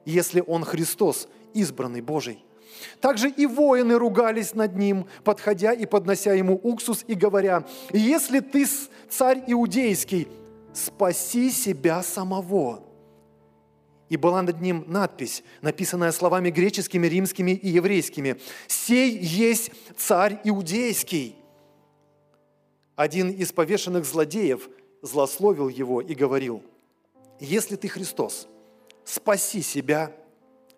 если 0.04 0.42
он 0.44 0.64
Христос, 0.64 1.28
избранный 1.54 2.00
Божий. 2.00 2.44
Также 3.00 3.28
и 3.28 3.46
воины 3.46 3.98
ругались 3.98 4.54
над 4.54 4.76
ним, 4.76 5.06
подходя 5.22 5.72
и 5.72 5.84
поднося 5.84 6.32
ему 6.32 6.58
уксус 6.62 7.04
и 7.06 7.14
говоря, 7.14 7.64
«Если 7.92 8.40
ты 8.40 8.66
царь 9.08 9.42
иудейский, 9.46 10.28
спаси 10.78 11.50
себя 11.50 12.02
самого. 12.02 12.84
И 14.08 14.16
была 14.16 14.40
над 14.42 14.60
ним 14.60 14.84
надпись, 14.86 15.42
написанная 15.60 16.12
словами 16.12 16.50
греческими, 16.50 17.06
римскими 17.06 17.50
и 17.50 17.68
еврейскими. 17.68 18.40
«Сей 18.66 19.18
есть 19.18 19.70
царь 19.96 20.40
иудейский». 20.44 21.36
Один 22.96 23.30
из 23.30 23.52
повешенных 23.52 24.06
злодеев 24.06 24.68
злословил 25.02 25.68
его 25.68 26.00
и 26.00 26.14
говорил, 26.14 26.62
«Если 27.38 27.76
ты 27.76 27.88
Христос, 27.88 28.48
спаси 29.04 29.62
себя 29.62 30.12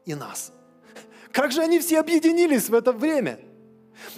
и 0.04 0.14
нас». 0.14 0.52
Как 1.32 1.52
же 1.52 1.62
они 1.62 1.78
все 1.78 2.00
объединились 2.00 2.68
в 2.68 2.74
это 2.74 2.92
время? 2.92 3.38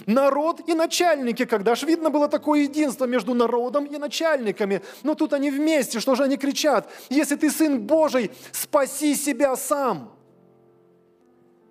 Народ 0.05 0.67
и 0.67 0.73
начальники, 0.73 1.45
когда 1.45 1.75
же 1.75 1.85
видно 1.85 2.09
было 2.09 2.27
такое 2.27 2.61
единство 2.61 3.05
между 3.05 3.33
народом 3.33 3.85
и 3.85 3.97
начальниками. 3.97 4.81
Но 5.03 5.15
тут 5.15 5.33
они 5.33 5.51
вместе, 5.51 5.99
что 5.99 6.15
же 6.15 6.23
они 6.23 6.37
кричат? 6.37 6.89
Если 7.09 7.35
ты 7.35 7.49
сын 7.49 7.79
Божий, 7.79 8.31
спаси 8.51 9.15
себя 9.15 9.55
сам. 9.55 10.13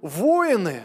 Воины 0.00 0.82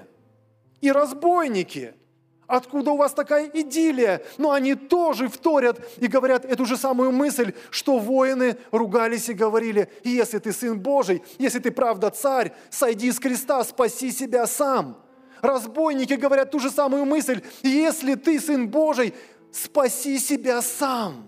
и 0.81 0.91
разбойники– 0.91 1.93
Откуда 2.47 2.91
у 2.91 2.97
вас 2.97 3.13
такая 3.13 3.51
идиллия? 3.53 4.21
Но 4.37 4.51
они 4.51 4.73
тоже 4.73 5.27
вторят 5.27 5.79
и 5.97 6.07
говорят 6.07 6.45
эту 6.45 6.65
же 6.65 6.77
самую 6.77 7.11
мысль, 7.11 7.53
что 7.69 7.99
воины 7.99 8.57
ругались 8.71 9.27
и 9.27 9.33
говорили, 9.33 9.91
если 10.03 10.39
ты 10.39 10.53
сын 10.53 10.79
Божий, 10.79 11.21
если 11.37 11.59
ты 11.59 11.71
правда 11.71 12.09
царь, 12.09 12.53
сойди 12.69 13.11
с 13.11 13.19
креста, 13.19 13.63
спаси 13.65 14.11
себя 14.11 14.47
сам. 14.47 15.03
Разбойники 15.41 16.13
говорят 16.13 16.51
ту 16.51 16.59
же 16.59 16.69
самую 16.69 17.05
мысль, 17.05 17.41
если 17.63 18.15
ты 18.15 18.39
сын 18.39 18.67
Божий, 18.69 19.13
спаси 19.51 20.19
себя 20.19 20.61
сам. 20.61 21.27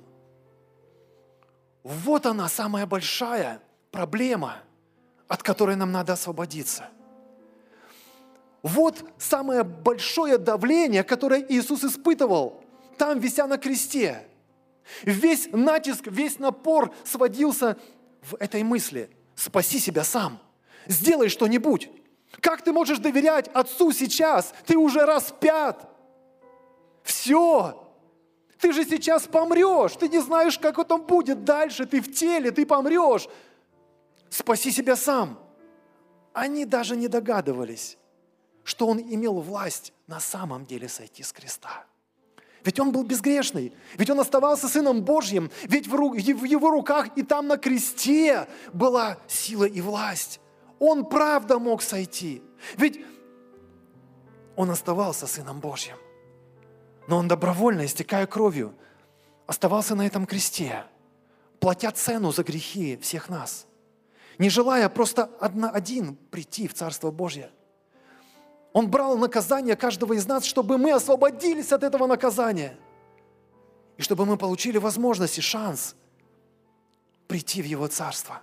Вот 1.84 2.26
она 2.26 2.50
самая 2.50 2.86
большая 2.86 3.62
проблема, 3.92 4.58
от 5.28 5.44
которой 5.44 5.76
нам 5.76 5.92
надо 5.92 6.14
освободиться– 6.14 6.90
вот 8.62 9.06
самое 9.18 9.64
большое 9.64 10.38
давление, 10.38 11.04
которое 11.04 11.46
Иисус 11.48 11.84
испытывал, 11.84 12.64
там, 12.98 13.20
вися 13.20 13.48
на 13.48 13.58
кресте. 13.58 14.26
Весь 15.04 15.50
натиск, 15.52 16.08
весь 16.08 16.40
напор 16.40 16.94
сводился 17.06 17.78
в 18.22 18.36
этой 18.36 18.64
мысли. 18.64 19.10
Спаси 19.36 19.80
себя 19.80 20.04
сам. 20.04 20.40
Сделай 20.88 21.30
что-нибудь. 21.30 21.90
Как 22.42 22.62
ты 22.62 22.72
можешь 22.72 23.00
доверять 23.00 23.48
Отцу 23.50 23.92
сейчас? 23.92 24.54
Ты 24.66 24.78
уже 24.78 25.06
распят. 25.06 25.90
Все. 27.04 27.88
Ты 28.60 28.72
же 28.72 28.86
сейчас 28.86 29.24
помрешь. 29.24 29.94
Ты 29.94 30.10
не 30.10 30.20
знаешь, 30.20 30.60
как 30.60 30.78
это 30.78 30.98
будет 30.98 31.44
дальше. 31.44 31.86
Ты 31.86 32.02
в 32.02 32.14
теле, 32.14 32.52
ты 32.52 32.66
помрешь. 32.66 33.28
Спаси 34.30 34.72
себя 34.72 34.96
сам. 34.96 35.40
Они 36.34 36.66
даже 36.66 36.96
не 36.96 37.08
догадывались, 37.08 37.98
что 38.64 38.88
он 38.88 39.00
имел 39.00 39.40
власть 39.40 39.94
на 40.08 40.20
самом 40.20 40.66
деле 40.66 40.88
сойти 40.88 41.24
с 41.24 41.34
креста. 41.34 41.86
Ведь 42.64 42.80
он 42.80 42.92
был 42.92 43.04
безгрешный, 43.04 43.74
ведь 43.98 44.10
он 44.10 44.20
оставался 44.20 44.68
Сыном 44.68 45.02
Божьим, 45.02 45.50
ведь 45.64 45.88
в, 45.88 46.44
его 46.44 46.70
руках 46.70 47.08
и 47.16 47.24
там 47.24 47.48
на 47.48 47.58
кресте 47.58 48.48
была 48.74 49.18
сила 49.28 49.64
и 49.64 49.82
власть. 49.82 50.40
Он 50.80 51.06
правда 51.06 51.60
мог 51.60 51.82
сойти, 51.82 52.42
ведь 52.78 53.00
он 54.56 54.70
оставался 54.72 55.28
Сыном 55.28 55.60
Божьим. 55.60 55.98
Но 57.08 57.18
он 57.18 57.28
добровольно, 57.28 57.86
истекая 57.86 58.28
кровью, 58.28 58.74
оставался 59.48 59.96
на 59.96 60.06
этом 60.06 60.26
кресте, 60.26 60.86
платя 61.60 61.92
цену 61.92 62.32
за 62.32 62.44
грехи 62.44 62.98
всех 62.98 63.30
нас, 63.30 63.68
не 64.38 64.50
желая 64.50 64.88
просто 64.90 65.26
одна, 65.40 65.70
один 65.70 66.16
прийти 66.16 66.68
в 66.68 66.74
Царство 66.74 67.12
Божье– 67.12 67.52
он 68.74 68.90
брал 68.90 69.18
наказание 69.18 69.76
каждого 69.76 70.14
из 70.14 70.28
нас, 70.28 70.46
чтобы 70.46 70.78
мы 70.78 70.92
освободились 70.92 71.72
от 71.72 71.84
этого 71.84 72.06
наказания. 72.06 72.78
И 73.98 74.02
чтобы 74.02 74.26
мы 74.26 74.38
получили 74.38 74.78
возможность 74.78 75.38
и 75.38 75.42
шанс 75.42 75.96
прийти 77.28 77.62
в 77.62 77.66
Его 77.66 77.88
Царство. 77.88 78.42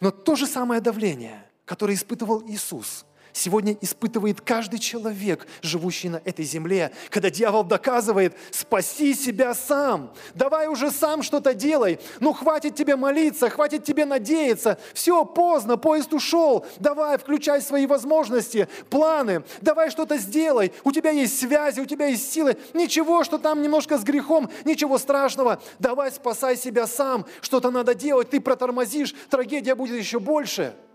Но 0.00 0.10
то 0.10 0.36
же 0.36 0.46
самое 0.46 0.80
давление, 0.80 1.48
которое 1.64 1.94
испытывал 1.94 2.42
Иисус– 2.46 3.04
сегодня 3.36 3.76
испытывает 3.80 4.40
каждый 4.40 4.78
человек, 4.78 5.46
живущий 5.62 6.08
на 6.08 6.20
этой 6.24 6.44
земле, 6.44 6.90
когда 7.10 7.30
дьявол 7.30 7.64
доказывает, 7.64 8.34
спаси 8.50 9.14
себя 9.14 9.54
сам, 9.54 10.12
давай 10.34 10.68
уже 10.68 10.90
сам 10.90 11.22
что-то 11.22 11.54
делай, 11.54 12.00
ну 12.20 12.32
хватит 12.32 12.74
тебе 12.74 12.96
молиться, 12.96 13.50
хватит 13.50 13.84
тебе 13.84 14.04
надеяться, 14.06 14.78
все, 14.94 15.24
поздно, 15.24 15.76
поезд 15.76 16.12
ушел, 16.14 16.64
давай, 16.78 17.18
включай 17.18 17.60
свои 17.60 17.86
возможности, 17.86 18.68
планы, 18.88 19.44
давай 19.60 19.90
что-то 19.90 20.16
сделай, 20.16 20.72
у 20.84 20.92
тебя 20.92 21.10
есть 21.10 21.38
связи, 21.38 21.80
у 21.80 21.86
тебя 21.86 22.06
есть 22.06 22.32
силы, 22.32 22.56
ничего, 22.72 23.22
что 23.22 23.38
там 23.38 23.62
немножко 23.62 23.98
с 23.98 24.02
грехом, 24.02 24.50
ничего 24.64 24.98
страшного, 24.98 25.60
давай 25.78 26.10
спасай 26.10 26.56
себя 26.56 26.86
сам, 26.86 27.26
что-то 27.42 27.70
надо 27.70 27.94
делать, 27.94 28.30
ты 28.30 28.40
протормозишь, 28.40 29.14
трагедия 29.28 29.74
будет 29.74 29.98
еще 29.98 30.18
больше– 30.18 30.74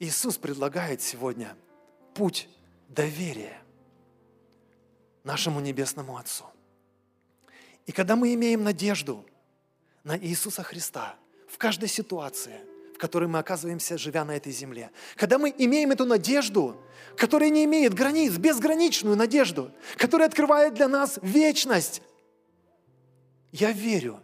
Иисус 0.00 0.36
предлагает 0.36 1.02
сегодня 1.02 1.56
путь 2.14 2.48
доверия 2.88 3.58
нашему 5.24 5.60
Небесному 5.60 6.16
Отцу. 6.16 6.44
И 7.86 7.92
когда 7.92 8.16
мы 8.16 8.32
имеем 8.34 8.62
надежду 8.62 9.24
на 10.04 10.16
Иисуса 10.16 10.62
Христа 10.62 11.16
в 11.48 11.58
каждой 11.58 11.88
ситуации, 11.88 12.60
в 12.94 12.98
которой 12.98 13.28
мы 13.28 13.38
оказываемся, 13.38 13.98
живя 13.98 14.24
на 14.24 14.36
этой 14.36 14.52
земле, 14.52 14.90
когда 15.16 15.38
мы 15.38 15.52
имеем 15.56 15.90
эту 15.90 16.04
надежду, 16.04 16.80
которая 17.16 17.50
не 17.50 17.64
имеет 17.64 17.94
границ, 17.94 18.36
безграничную 18.36 19.16
надежду, 19.16 19.72
которая 19.96 20.28
открывает 20.28 20.74
для 20.74 20.86
нас 20.86 21.18
вечность, 21.22 22.02
я 23.50 23.72
верю, 23.72 24.20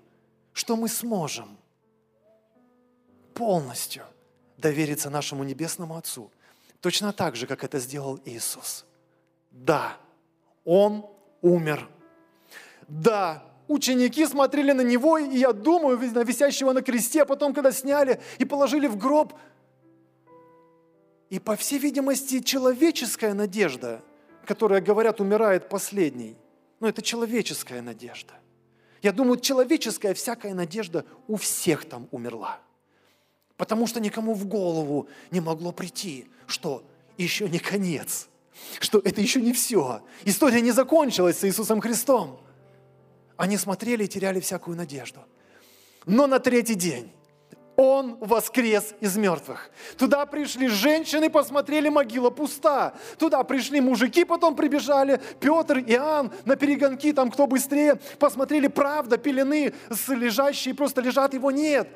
что 0.53 0.77
мы 0.77 0.89
сможем 0.89 1.59
полностью 3.33 4.05
довериться 4.57 5.11
нашему 5.11 5.45
Небесному 5.45 5.97
Отцу, 5.97 6.31
точно 6.81 7.13
так 7.13 7.37
же, 7.37 7.47
как 7.47 7.65
это 7.65 7.79
сделал 7.79 8.21
Иисус. 8.25 8.85
Да, 9.51 9.97
Он 10.65 11.07
умер. 11.43 11.89
Да, 12.89 13.45
ученики 13.69 14.27
смотрели 14.27 14.73
на 14.73 14.83
Него, 14.83 15.19
и 15.19 15.37
я 15.37 15.53
думаю, 15.53 15.99
на 15.99 16.25
висящего 16.25 16.73
на 16.73 16.83
кресте, 16.83 17.23
а 17.23 17.27
потом, 17.27 17.55
когда 17.55 17.73
сняли 17.73 18.21
и 18.39 18.45
положили 18.45 18.87
в 18.87 18.97
гроб, 18.97 19.33
и, 21.31 21.39
по 21.39 21.57
всей 21.57 21.79
видимости, 21.79 22.41
человеческая 22.41 23.35
надежда, 23.35 24.03
которая, 24.45 24.81
говорят, 24.81 25.21
умирает 25.21 25.69
последней, 25.69 26.37
но 26.81 26.89
это 26.89 27.03
человеческая 27.03 27.83
надежда. 27.83 28.35
Я 29.03 29.13
думаю, 29.13 29.41
человеческая 29.41 30.15
всякая 30.15 30.55
надежда 30.55 31.05
у 31.27 31.37
всех 31.37 31.87
там 31.87 32.09
умерла– 32.11 32.61
Потому 33.57 33.87
что 33.87 34.01
никому 34.01 34.35
в 34.35 34.47
голову 34.47 35.09
не 35.31 35.41
могло 35.41 35.73
прийти, 35.73 36.27
что 36.47 36.85
еще 37.17 37.49
не 37.49 37.59
конец, 37.59 38.29
что 38.81 38.99
это 38.99 39.21
еще 39.21 39.41
не 39.41 39.53
все. 39.53 40.03
История 40.25 40.61
не 40.61 40.73
закончилась 40.73 41.39
с 41.39 41.45
Иисусом 41.45 41.81
Христом. 41.81 42.41
Они 43.37 43.57
смотрели 43.57 44.05
и 44.05 44.09
теряли 44.09 44.41
всякую 44.41 44.77
надежду. 44.77 45.21
Но 46.07 46.27
на 46.27 46.39
третий 46.39 46.75
день 46.75 47.13
он 47.77 48.17
воскрес 48.21 48.95
из 49.01 49.17
мертвых. 49.17 49.71
Туда 49.97 50.27
пришли 50.27 50.69
женщины, 50.69 51.29
посмотрели, 51.29 51.89
могила 51.89 52.31
пуста. 52.31 52.95
Туда 53.19 53.43
пришли 53.43 53.81
мужики, 53.81 54.25
потом 54.25 54.55
прибежали. 54.55 55.21
Петр, 55.41 55.79
Иоанн, 55.79 56.33
на 56.45 56.57
перегонки, 56.57 57.13
там 57.13 57.31
кто 57.31 57.47
быстрее. 57.47 57.97
Посмотрели, 58.19 58.69
правда, 58.69 59.17
пелены 59.17 59.75
лежащие, 60.09 60.75
просто 60.75 61.01
лежат, 61.01 61.35
его 61.35 61.51
нет. 61.51 61.89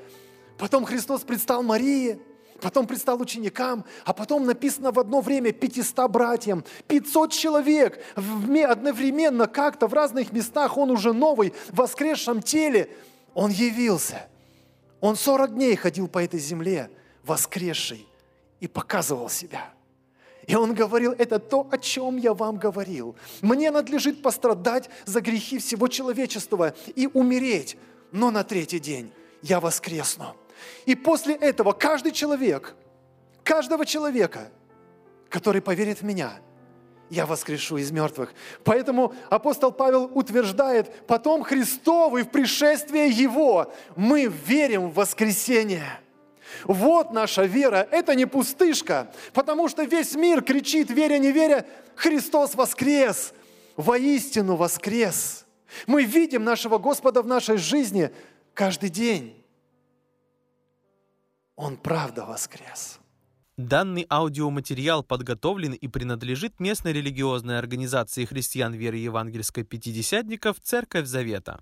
Потом 0.58 0.84
Христос 0.84 1.22
предстал 1.22 1.62
Марии, 1.62 2.20
потом 2.60 2.86
предстал 2.86 3.20
ученикам, 3.20 3.84
а 4.04 4.12
потом 4.12 4.44
написано 4.44 4.90
в 4.90 4.98
одно 4.98 5.20
время 5.20 5.52
500 5.52 6.10
братьям, 6.10 6.64
500 6.88 7.32
человек 7.32 7.98
одновременно 8.16 9.46
как-то 9.46 9.86
в 9.86 9.94
разных 9.94 10.32
местах, 10.32 10.76
он 10.76 10.90
уже 10.90 11.12
новый, 11.12 11.54
в 11.68 11.76
воскресшем 11.76 12.42
теле, 12.42 12.90
он 13.34 13.50
явился. 13.50 14.28
Он 15.00 15.14
40 15.14 15.54
дней 15.54 15.76
ходил 15.76 16.08
по 16.08 16.22
этой 16.22 16.40
земле, 16.40 16.90
воскресший, 17.24 18.06
и 18.58 18.66
показывал 18.66 19.28
себя. 19.28 19.72
И 20.48 20.56
он 20.56 20.74
говорил, 20.74 21.12
это 21.12 21.38
то, 21.38 21.68
о 21.70 21.78
чем 21.78 22.16
я 22.16 22.34
вам 22.34 22.56
говорил. 22.56 23.14
Мне 23.42 23.70
надлежит 23.70 24.22
пострадать 24.22 24.90
за 25.04 25.20
грехи 25.20 25.58
всего 25.58 25.86
человечества 25.86 26.74
и 26.96 27.06
умереть, 27.06 27.76
но 28.10 28.30
на 28.32 28.42
третий 28.42 28.80
день 28.80 29.12
я 29.42 29.60
воскресну. 29.60 30.34
И 30.86 30.94
после 30.94 31.34
этого 31.34 31.72
каждый 31.72 32.12
человек, 32.12 32.74
каждого 33.42 33.84
человека, 33.86 34.50
который 35.28 35.60
поверит 35.60 36.00
в 36.00 36.04
меня, 36.04 36.40
я 37.10 37.26
воскрешу 37.26 37.78
из 37.78 37.90
мертвых. 37.90 38.34
Поэтому 38.64 39.14
апостол 39.30 39.72
Павел 39.72 40.10
утверждает, 40.14 41.06
потом 41.06 41.42
Христовый 41.42 42.22
в 42.22 42.30
пришествие 42.30 43.08
Его 43.08 43.72
мы 43.96 44.26
верим 44.26 44.90
в 44.90 44.94
воскресение. 44.94 46.00
Вот 46.64 47.12
наша 47.12 47.44
вера, 47.44 47.86
это 47.90 48.14
не 48.14 48.26
пустышка, 48.26 49.12
потому 49.32 49.68
что 49.68 49.84
весь 49.84 50.14
мир 50.14 50.42
кричит, 50.42 50.90
веря, 50.90 51.18
не 51.18 51.32
веря, 51.32 51.66
Христос 51.94 52.54
воскрес, 52.54 53.32
воистину 53.76 54.56
воскрес. 54.56 55.44
Мы 55.86 56.04
видим 56.04 56.44
нашего 56.44 56.78
Господа 56.78 57.22
в 57.22 57.26
нашей 57.26 57.58
жизни 57.58 58.10
каждый 58.54 58.88
день. 58.88 59.37
Он 61.58 61.76
правда 61.76 62.24
воскрес. 62.24 63.00
Данный 63.56 64.06
аудиоматериал 64.08 65.02
подготовлен 65.02 65.72
и 65.72 65.88
принадлежит 65.88 66.60
местной 66.60 66.92
религиозной 66.92 67.58
организации 67.58 68.24
христиан 68.26 68.72
веры 68.74 68.98
евангельской 68.98 69.64
пятидесятников 69.64 70.60
«Церковь 70.62 71.06
Завета». 71.06 71.60